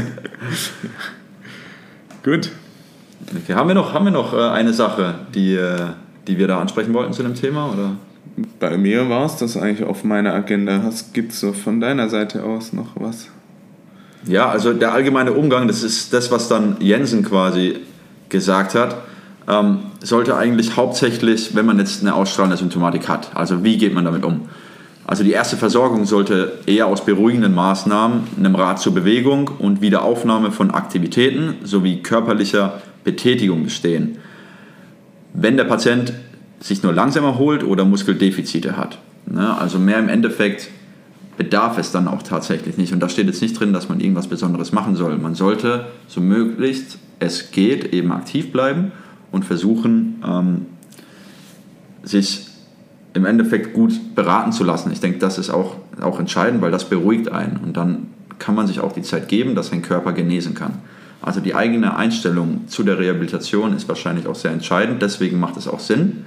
Gut. 2.22 2.50
Okay, 3.34 3.54
haben 3.54 3.68
wir 3.68 3.74
noch, 3.74 3.92
haben 3.92 4.06
wir 4.06 4.12
noch 4.12 4.32
äh, 4.32 4.40
eine 4.40 4.72
Sache, 4.72 5.14
die, 5.34 5.54
äh, 5.54 5.88
die 6.26 6.38
wir 6.38 6.48
da 6.48 6.60
ansprechen 6.60 6.94
wollten 6.94 7.12
zu 7.12 7.22
dem 7.22 7.34
Thema? 7.34 7.70
Oder? 7.72 7.96
Bei 8.58 8.76
mir 8.76 9.08
war 9.08 9.26
es 9.26 9.36
das 9.36 9.56
eigentlich 9.56 9.86
auf 9.86 10.04
meiner 10.04 10.32
Agenda. 10.32 10.90
Gibt 11.12 11.32
es 11.32 11.40
so 11.40 11.52
von 11.52 11.80
deiner 11.80 12.08
Seite 12.08 12.44
aus 12.44 12.72
noch 12.72 12.92
was? 12.96 13.28
Ja, 14.26 14.48
also 14.48 14.72
der 14.72 14.92
allgemeine 14.92 15.32
Umgang, 15.32 15.68
das 15.68 15.82
ist 15.82 16.12
das, 16.12 16.30
was 16.30 16.48
dann 16.48 16.76
Jensen 16.80 17.24
quasi 17.24 17.76
gesagt 18.28 18.74
hat, 18.74 18.96
ähm, 19.48 19.78
sollte 20.02 20.36
eigentlich 20.36 20.76
hauptsächlich, 20.76 21.54
wenn 21.54 21.66
man 21.66 21.78
jetzt 21.78 22.02
eine 22.02 22.14
ausstrahlende 22.14 22.56
Symptomatik 22.56 23.08
hat, 23.08 23.34
also 23.34 23.62
wie 23.64 23.78
geht 23.78 23.94
man 23.94 24.04
damit 24.04 24.24
um? 24.24 24.48
Also 25.06 25.22
die 25.22 25.30
erste 25.30 25.56
Versorgung 25.56 26.04
sollte 26.04 26.58
eher 26.66 26.88
aus 26.88 27.04
beruhigenden 27.04 27.54
Maßnahmen, 27.54 28.22
einem 28.36 28.54
Rat 28.56 28.80
zur 28.80 28.92
Bewegung 28.92 29.48
und 29.58 29.80
Wiederaufnahme 29.80 30.50
von 30.50 30.72
Aktivitäten 30.72 31.54
sowie 31.62 32.02
körperlicher 32.02 32.82
Betätigung 33.04 33.62
bestehen. 33.62 34.18
Wenn 35.32 35.56
der 35.56 35.64
Patient 35.64 36.12
sich 36.58 36.82
nur 36.82 36.92
langsam 36.92 37.22
erholt 37.22 37.62
oder 37.62 37.84
Muskeldefizite 37.84 38.76
hat. 38.76 38.98
Ne? 39.26 39.56
Also 39.56 39.78
mehr 39.78 40.00
im 40.00 40.08
Endeffekt 40.08 40.70
bedarf 41.36 41.78
es 41.78 41.92
dann 41.92 42.08
auch 42.08 42.22
tatsächlich 42.22 42.76
nicht. 42.76 42.92
Und 42.92 42.98
da 42.98 43.08
steht 43.08 43.26
jetzt 43.26 43.42
nicht 43.42 43.60
drin, 43.60 43.72
dass 43.72 43.88
man 43.88 44.00
irgendwas 44.00 44.26
Besonderes 44.26 44.72
machen 44.72 44.96
soll. 44.96 45.16
Man 45.18 45.36
sollte 45.36 45.86
so 46.08 46.20
möglichst 46.20 46.98
es 47.18 47.50
geht 47.50 47.94
eben 47.94 48.12
aktiv 48.12 48.52
bleiben 48.52 48.92
und 49.32 49.44
versuchen, 49.44 50.22
ähm, 50.26 50.66
sich 52.02 52.46
im 53.14 53.24
Endeffekt 53.24 53.72
gut 53.72 54.14
beraten 54.14 54.52
zu 54.52 54.62
lassen. 54.62 54.92
Ich 54.92 55.00
denke, 55.00 55.18
das 55.18 55.38
ist 55.38 55.50
auch, 55.50 55.76
auch 56.00 56.20
entscheidend, 56.20 56.60
weil 56.60 56.70
das 56.70 56.88
beruhigt 56.88 57.32
einen. 57.32 57.58
Und 57.58 57.76
dann 57.76 58.08
kann 58.38 58.54
man 58.54 58.66
sich 58.66 58.80
auch 58.80 58.92
die 58.92 59.02
Zeit 59.02 59.28
geben, 59.28 59.54
dass 59.54 59.68
sein 59.68 59.82
Körper 59.82 60.12
genesen 60.12 60.54
kann. 60.54 60.74
Also 61.22 61.40
die 61.40 61.54
eigene 61.54 61.96
Einstellung 61.96 62.68
zu 62.68 62.82
der 62.82 62.98
Rehabilitation 62.98 63.74
ist 63.74 63.88
wahrscheinlich 63.88 64.26
auch 64.26 64.34
sehr 64.34 64.52
entscheidend. 64.52 65.00
Deswegen 65.00 65.40
macht 65.40 65.56
es 65.56 65.66
auch 65.66 65.80
Sinn, 65.80 66.24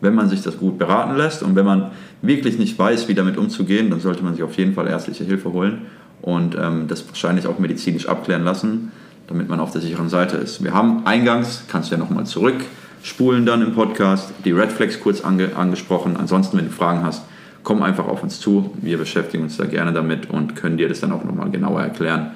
wenn 0.00 0.14
man 0.14 0.30
sich 0.30 0.42
das 0.42 0.58
gut 0.58 0.78
beraten 0.78 1.16
lässt. 1.16 1.42
Und 1.42 1.56
wenn 1.56 1.66
man 1.66 1.90
wirklich 2.22 2.58
nicht 2.58 2.78
weiß, 2.78 3.06
wie 3.08 3.14
damit 3.14 3.36
umzugehen, 3.36 3.90
dann 3.90 4.00
sollte 4.00 4.24
man 4.24 4.34
sich 4.34 4.42
auf 4.42 4.56
jeden 4.56 4.72
Fall 4.72 4.86
ärztliche 4.86 5.24
Hilfe 5.24 5.52
holen 5.52 5.82
und 6.22 6.56
ähm, 6.58 6.86
das 6.88 7.06
wahrscheinlich 7.06 7.46
auch 7.46 7.58
medizinisch 7.58 8.08
abklären 8.08 8.44
lassen, 8.44 8.92
damit 9.30 9.48
man 9.48 9.60
auf 9.60 9.70
der 9.70 9.80
sicheren 9.80 10.08
Seite 10.08 10.36
ist. 10.36 10.62
Wir 10.62 10.74
haben 10.74 11.06
eingangs, 11.06 11.62
kannst 11.68 11.90
du 11.90 11.94
ja 11.94 12.00
nochmal 12.00 12.26
zurückspulen 12.26 13.46
dann 13.46 13.62
im 13.62 13.74
Podcast, 13.74 14.32
die 14.44 14.50
Red 14.50 14.72
Flags 14.72 15.00
kurz 15.00 15.22
ange 15.22 15.56
angesprochen. 15.56 16.16
Ansonsten, 16.18 16.58
wenn 16.58 16.66
du 16.66 16.72
Fragen 16.72 17.04
hast, 17.04 17.22
komm 17.62 17.82
einfach 17.82 18.08
auf 18.08 18.24
uns 18.24 18.40
zu. 18.40 18.74
Wir 18.82 18.98
beschäftigen 18.98 19.44
uns 19.44 19.56
da 19.56 19.66
gerne 19.66 19.92
damit 19.92 20.28
und 20.28 20.56
können 20.56 20.76
dir 20.76 20.88
das 20.88 21.00
dann 21.00 21.12
auch 21.12 21.22
nochmal 21.22 21.48
genauer 21.50 21.80
erklären. 21.80 22.32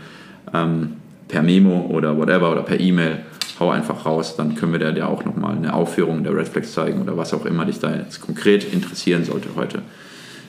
Ähm, 0.54 0.92
per 1.26 1.42
Memo 1.42 1.86
oder 1.90 2.16
whatever 2.16 2.52
oder 2.52 2.62
per 2.62 2.78
E-Mail. 2.78 3.22
Hau 3.58 3.70
einfach 3.70 4.06
raus, 4.06 4.36
dann 4.36 4.54
können 4.54 4.72
wir 4.72 4.92
dir 4.92 5.08
auch 5.08 5.24
nochmal 5.24 5.56
eine 5.56 5.74
Aufführung 5.74 6.22
der 6.22 6.36
Red 6.36 6.48
Flags 6.48 6.72
zeigen 6.72 7.02
oder 7.02 7.16
was 7.16 7.34
auch 7.34 7.44
immer 7.44 7.64
dich 7.64 7.80
da 7.80 7.94
jetzt 7.94 8.20
konkret 8.20 8.72
interessieren 8.72 9.24
sollte 9.24 9.48
heute. 9.56 9.82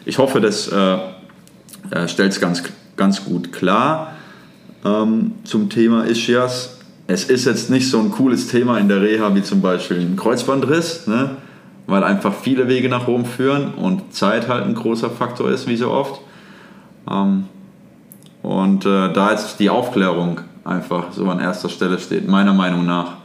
Ich 0.05 0.19
hoffe, 0.19 0.41
das 0.41 0.67
äh, 0.67 0.97
äh, 1.91 2.08
stellt 2.08 2.34
es 2.34 2.39
ganz, 2.39 2.63
ganz 2.97 3.25
gut 3.25 3.51
klar 3.51 4.14
ähm, 4.86 5.34
zum 5.43 5.69
Thema 5.69 6.06
Ischias. 6.06 6.78
Es 7.08 7.26
ist 7.26 7.45
jetzt 7.45 7.69
nicht 7.69 7.89
so 7.89 8.00
ein 8.00 8.12
cooles 8.12 8.48
Thema 8.48 8.78
in 8.78 8.88
der 8.88 9.02
Reha 9.02 9.34
wie 9.36 9.43
zum 9.43 9.62
Beispiel 9.62 10.00
ein 10.00 10.15
Kreuzbandriss, 10.15 11.08
ne? 11.08 11.38
weil 11.88 12.04
einfach 12.04 12.34
viele 12.34 12.67
Wege 12.67 12.89
nach 12.89 13.08
Rom 13.08 13.26
führen 13.26 13.74
und 13.74 14.13
Zeit 14.13 14.48
halt 14.48 14.63
ein 14.65 14.76
großer 14.76 15.10
Faktor 15.10 15.52
ist, 15.52 15.67
wie 15.67 15.76
so 15.76 15.91
oft. 15.91 16.21
Ähm, 17.10 17.45
und 18.41 18.86
äh, 18.86 19.12
da 19.12 19.32
jetzt 19.32 19.60
die 19.60 19.69
Aufklärung 19.69 20.41
einfach 20.63 21.12
so 21.12 21.28
an 21.30 21.39
erster 21.39 21.69
Stelle 21.69 22.00
steht, 22.00 22.28
meiner 22.28 22.54
Meinung 22.54 22.86
nach. 22.86 23.17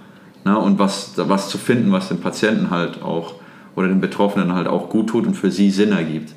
Na, 0.45 0.57
und 0.57 0.79
was, 0.79 1.13
was 1.17 1.51
zu 1.51 1.59
finden, 1.59 1.93
was 1.93 2.09
den 2.09 2.21
Patienten 2.21 2.71
halt 2.71 3.03
auch 3.03 3.35
oder 3.77 3.89
den 3.89 4.01
Betroffenen 4.01 4.55
halt 4.55 4.67
auch 4.67 4.89
gut 4.89 5.09
tut 5.09 5.27
und 5.27 5.35
für 5.35 5.51
sie 5.51 5.71
Sinn 5.71 5.93
ergibt. 5.93 6.33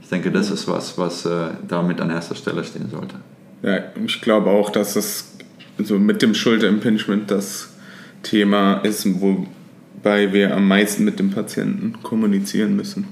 Ich 0.00 0.08
denke, 0.08 0.30
das 0.30 0.50
ist 0.50 0.68
was, 0.68 0.96
was 0.96 1.26
äh, 1.26 1.48
damit 1.66 2.00
an 2.00 2.10
erster 2.10 2.34
Stelle 2.34 2.64
stehen 2.64 2.88
sollte. 2.90 3.16
Ja, 3.62 3.80
ich 4.04 4.20
glaube 4.20 4.50
auch, 4.50 4.70
dass 4.70 4.96
es 4.96 5.36
so 5.78 5.98
mit 5.98 6.22
dem 6.22 6.34
Schulterimpingement 6.34 7.30
das 7.30 7.74
Thema 8.22 8.74
ist, 8.78 9.06
wobei 9.20 10.32
wir 10.32 10.54
am 10.56 10.68
meisten 10.68 11.04
mit 11.04 11.18
dem 11.18 11.30
Patienten 11.30 12.02
kommunizieren 12.02 12.76
müssen. 12.76 13.08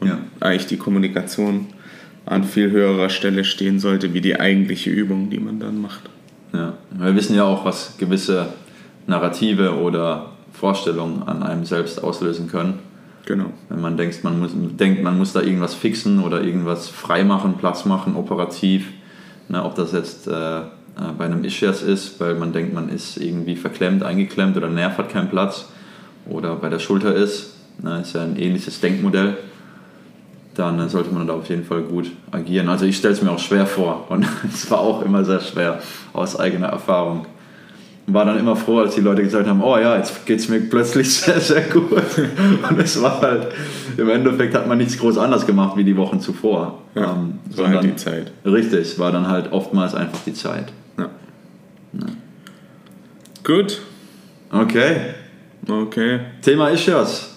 Und 0.00 0.08
ja. 0.08 0.18
eigentlich 0.40 0.66
die 0.66 0.76
Kommunikation 0.76 1.66
an 2.24 2.44
viel 2.44 2.70
höherer 2.70 3.08
Stelle 3.08 3.44
stehen 3.44 3.80
sollte, 3.80 4.14
wie 4.14 4.20
die 4.20 4.38
eigentliche 4.38 4.90
Übung, 4.90 5.30
die 5.30 5.40
man 5.40 5.58
dann 5.58 5.80
macht. 5.80 6.10
Ja, 6.52 6.74
wir 6.90 7.14
wissen 7.14 7.34
ja 7.34 7.44
auch, 7.44 7.64
was 7.64 7.96
gewisse 7.98 8.52
Narrative 9.06 9.74
oder 9.74 10.32
Vorstellungen 10.52 11.22
an 11.24 11.42
einem 11.42 11.64
selbst 11.64 12.02
auslösen 12.02 12.48
können. 12.48 12.80
Genau. 13.26 13.52
Wenn 13.68 13.80
man 13.80 13.96
denkt, 13.96 14.24
man 14.24 14.38
muss, 14.38 14.52
denkt, 14.54 15.02
man 15.02 15.18
muss 15.18 15.32
da 15.32 15.40
irgendwas 15.40 15.74
fixen 15.74 16.22
oder 16.22 16.42
irgendwas 16.42 16.88
freimachen, 16.88 17.58
Platz 17.58 17.84
machen, 17.84 18.16
operativ. 18.16 18.92
Ne, 19.48 19.64
ob 19.64 19.74
das 19.74 19.92
jetzt 19.92 20.26
äh, 20.26 20.60
äh, 20.60 20.64
bei 21.16 21.24
einem 21.24 21.44
Ischias 21.44 21.82
ist, 21.82 22.20
weil 22.20 22.34
man 22.34 22.52
denkt, 22.52 22.74
man 22.74 22.88
ist 22.88 23.16
irgendwie 23.16 23.56
verklemmt, 23.56 24.02
eingeklemmt 24.02 24.56
oder 24.56 24.66
der 24.66 24.74
Nerv 24.74 24.98
hat 24.98 25.08
keinen 25.08 25.30
Platz. 25.30 25.66
Oder 26.28 26.56
bei 26.56 26.68
der 26.68 26.78
Schulter 26.78 27.14
ist, 27.14 27.54
ne, 27.82 28.00
ist 28.02 28.14
ja 28.14 28.22
ein 28.22 28.36
ähnliches 28.36 28.80
Denkmodell 28.80 29.36
dann 30.58 30.88
sollte 30.88 31.14
man 31.14 31.26
da 31.26 31.34
auf 31.34 31.48
jeden 31.48 31.64
Fall 31.64 31.82
gut 31.82 32.10
agieren. 32.32 32.68
Also 32.68 32.84
ich 32.84 32.96
stelle 32.96 33.14
es 33.14 33.22
mir 33.22 33.30
auch 33.30 33.38
schwer 33.38 33.66
vor 33.66 34.06
und 34.08 34.26
es 34.52 34.70
war 34.70 34.80
auch 34.80 35.02
immer 35.02 35.24
sehr 35.24 35.40
schwer 35.40 35.80
aus 36.12 36.38
eigener 36.38 36.68
Erfahrung. 36.68 37.26
War 38.08 38.24
dann 38.24 38.38
immer 38.38 38.56
froh, 38.56 38.78
als 38.78 38.94
die 38.94 39.02
Leute 39.02 39.22
gesagt 39.22 39.46
haben, 39.46 39.62
oh 39.62 39.76
ja, 39.76 39.96
jetzt 39.96 40.24
geht 40.26 40.40
es 40.40 40.48
mir 40.48 40.60
plötzlich 40.60 41.14
sehr, 41.14 41.40
sehr 41.40 41.62
gut. 41.62 42.02
Und 42.68 42.78
es 42.80 43.00
war 43.00 43.20
halt 43.20 43.48
im 43.98 44.08
Endeffekt 44.08 44.54
hat 44.54 44.66
man 44.66 44.78
nichts 44.78 44.98
groß 44.98 45.18
anders 45.18 45.46
gemacht 45.46 45.76
wie 45.76 45.84
die 45.84 45.96
Wochen 45.96 46.20
zuvor. 46.20 46.82
Ja, 46.94 47.12
Ähm, 47.12 47.40
so 47.50 47.66
halt 47.66 47.82
die 47.84 47.96
Zeit. 47.96 48.32
Richtig, 48.44 48.98
war 48.98 49.12
dann 49.12 49.28
halt 49.28 49.52
oftmals 49.52 49.94
einfach 49.94 50.20
die 50.24 50.34
Zeit. 50.34 50.72
Ja. 50.96 51.10
Gut, 53.44 53.80
Okay, 54.50 54.96
okay. 55.68 56.20
Thema 56.40 56.70
Ischias. 56.70 57.34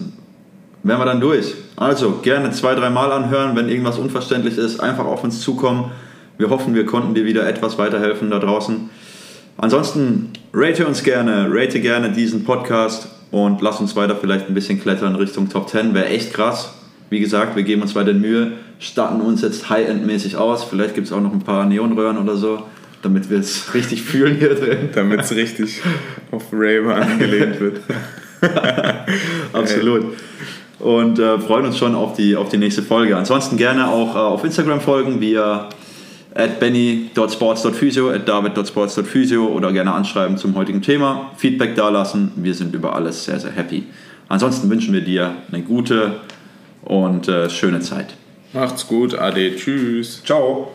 Wären 0.84 1.00
wir 1.00 1.06
dann 1.06 1.20
durch. 1.20 1.54
Also 1.76 2.20
gerne 2.22 2.52
zwei, 2.52 2.74
dreimal 2.74 3.12
anhören, 3.12 3.56
wenn 3.56 3.68
irgendwas 3.68 3.98
unverständlich 3.98 4.58
ist, 4.58 4.80
einfach 4.80 5.06
auf 5.06 5.24
uns 5.24 5.42
zukommen. 5.42 5.92
Wir 6.38 6.50
hoffen, 6.50 6.74
wir 6.74 6.86
konnten 6.86 7.14
dir 7.14 7.26
wieder 7.26 7.48
etwas 7.48 7.78
weiterhelfen 7.78 8.32
da 8.32 8.40
draußen. 8.40 8.90
Ansonsten 9.58 10.32
rate 10.54 10.88
uns 10.88 11.04
gerne, 11.04 11.48
rate 11.50 11.82
gerne 11.82 12.12
diesen 12.12 12.46
Podcast 12.46 13.10
und 13.32 13.62
lass 13.62 13.80
uns 13.80 13.96
weiter 13.96 14.16
vielleicht 14.16 14.48
ein 14.48 14.54
bisschen 14.54 14.80
klettern 14.80 15.16
Richtung 15.16 15.50
Top 15.50 15.70
10. 15.70 15.94
Wäre 15.94 16.08
echt 16.08 16.34
krass. 16.34 16.74
Wie 17.10 17.20
gesagt, 17.20 17.56
wir 17.56 17.64
geben 17.64 17.82
uns 17.82 17.96
weiter 17.96 18.14
Mühe, 18.14 18.54
statten 18.80 19.22
uns 19.22 19.42
jetzt 19.42 19.70
High-End-mäßig 19.70 20.38
aus. 20.38 20.64
Vielleicht 20.64 20.96
gibt 20.96 21.08
es 21.08 21.14
auch 21.14 21.22
noch 21.22 21.34
ein 21.34 21.42
paar 21.42 21.66
Neonröhren 21.66 22.18
oder 22.18 22.36
so, 22.36 22.64
damit 23.02 23.30
wir 23.30 23.40
es 23.40 23.74
richtig 23.74 24.02
fühlen 24.02 24.36
hier 24.36 24.56
drin. 24.56 24.90
Damit 24.94 25.22
es 25.22 25.36
richtig 25.36 25.82
auf 26.32 26.44
Raver 26.52 26.96
angelehnt 26.96 27.60
wird. 27.60 27.82
Absolut. 29.54 30.14
Und 30.80 31.20
äh, 31.20 31.38
freuen 31.40 31.66
uns 31.66 31.78
schon 31.78 31.96
auf 31.96 32.16
die, 32.16 32.36
auf 32.36 32.50
die 32.50 32.58
nächste 32.58 32.82
Folge. 32.82 33.16
Ansonsten 33.16 33.56
gerne 33.56 33.88
auch 33.88 34.16
äh, 34.16 34.20
auf 34.20 34.44
Instagram 34.44 34.82
folgen 34.82 35.22
via 35.22 35.70
at 36.34 36.60
benny.sports.physio, 36.60 38.10
at 38.12 38.28
david.sports.physio 38.28 39.48
oder 39.48 39.72
gerne 39.72 39.94
anschreiben 39.94 40.38
zum 40.38 40.56
heutigen 40.56 40.82
Thema. 40.82 41.32
Feedback 41.38 41.76
dalassen. 41.76 42.32
Wir 42.36 42.54
sind 42.54 42.74
über 42.74 42.96
alles 42.96 43.26
sehr, 43.26 43.40
sehr 43.40 43.52
happy. 43.52 43.84
Ansonsten 44.30 44.70
wünschen 44.70 44.94
wir 44.94 45.02
dir 45.02 45.36
eine 45.52 45.62
gute 45.62 46.22
und 46.84 47.28
äh, 47.28 47.50
schöne 47.50 47.82
Zeit. 47.82 48.16
Macht's 48.54 48.88
gut, 48.88 49.18
Ade, 49.18 49.56
tschüss. 49.56 50.22
Ciao. 50.24 50.72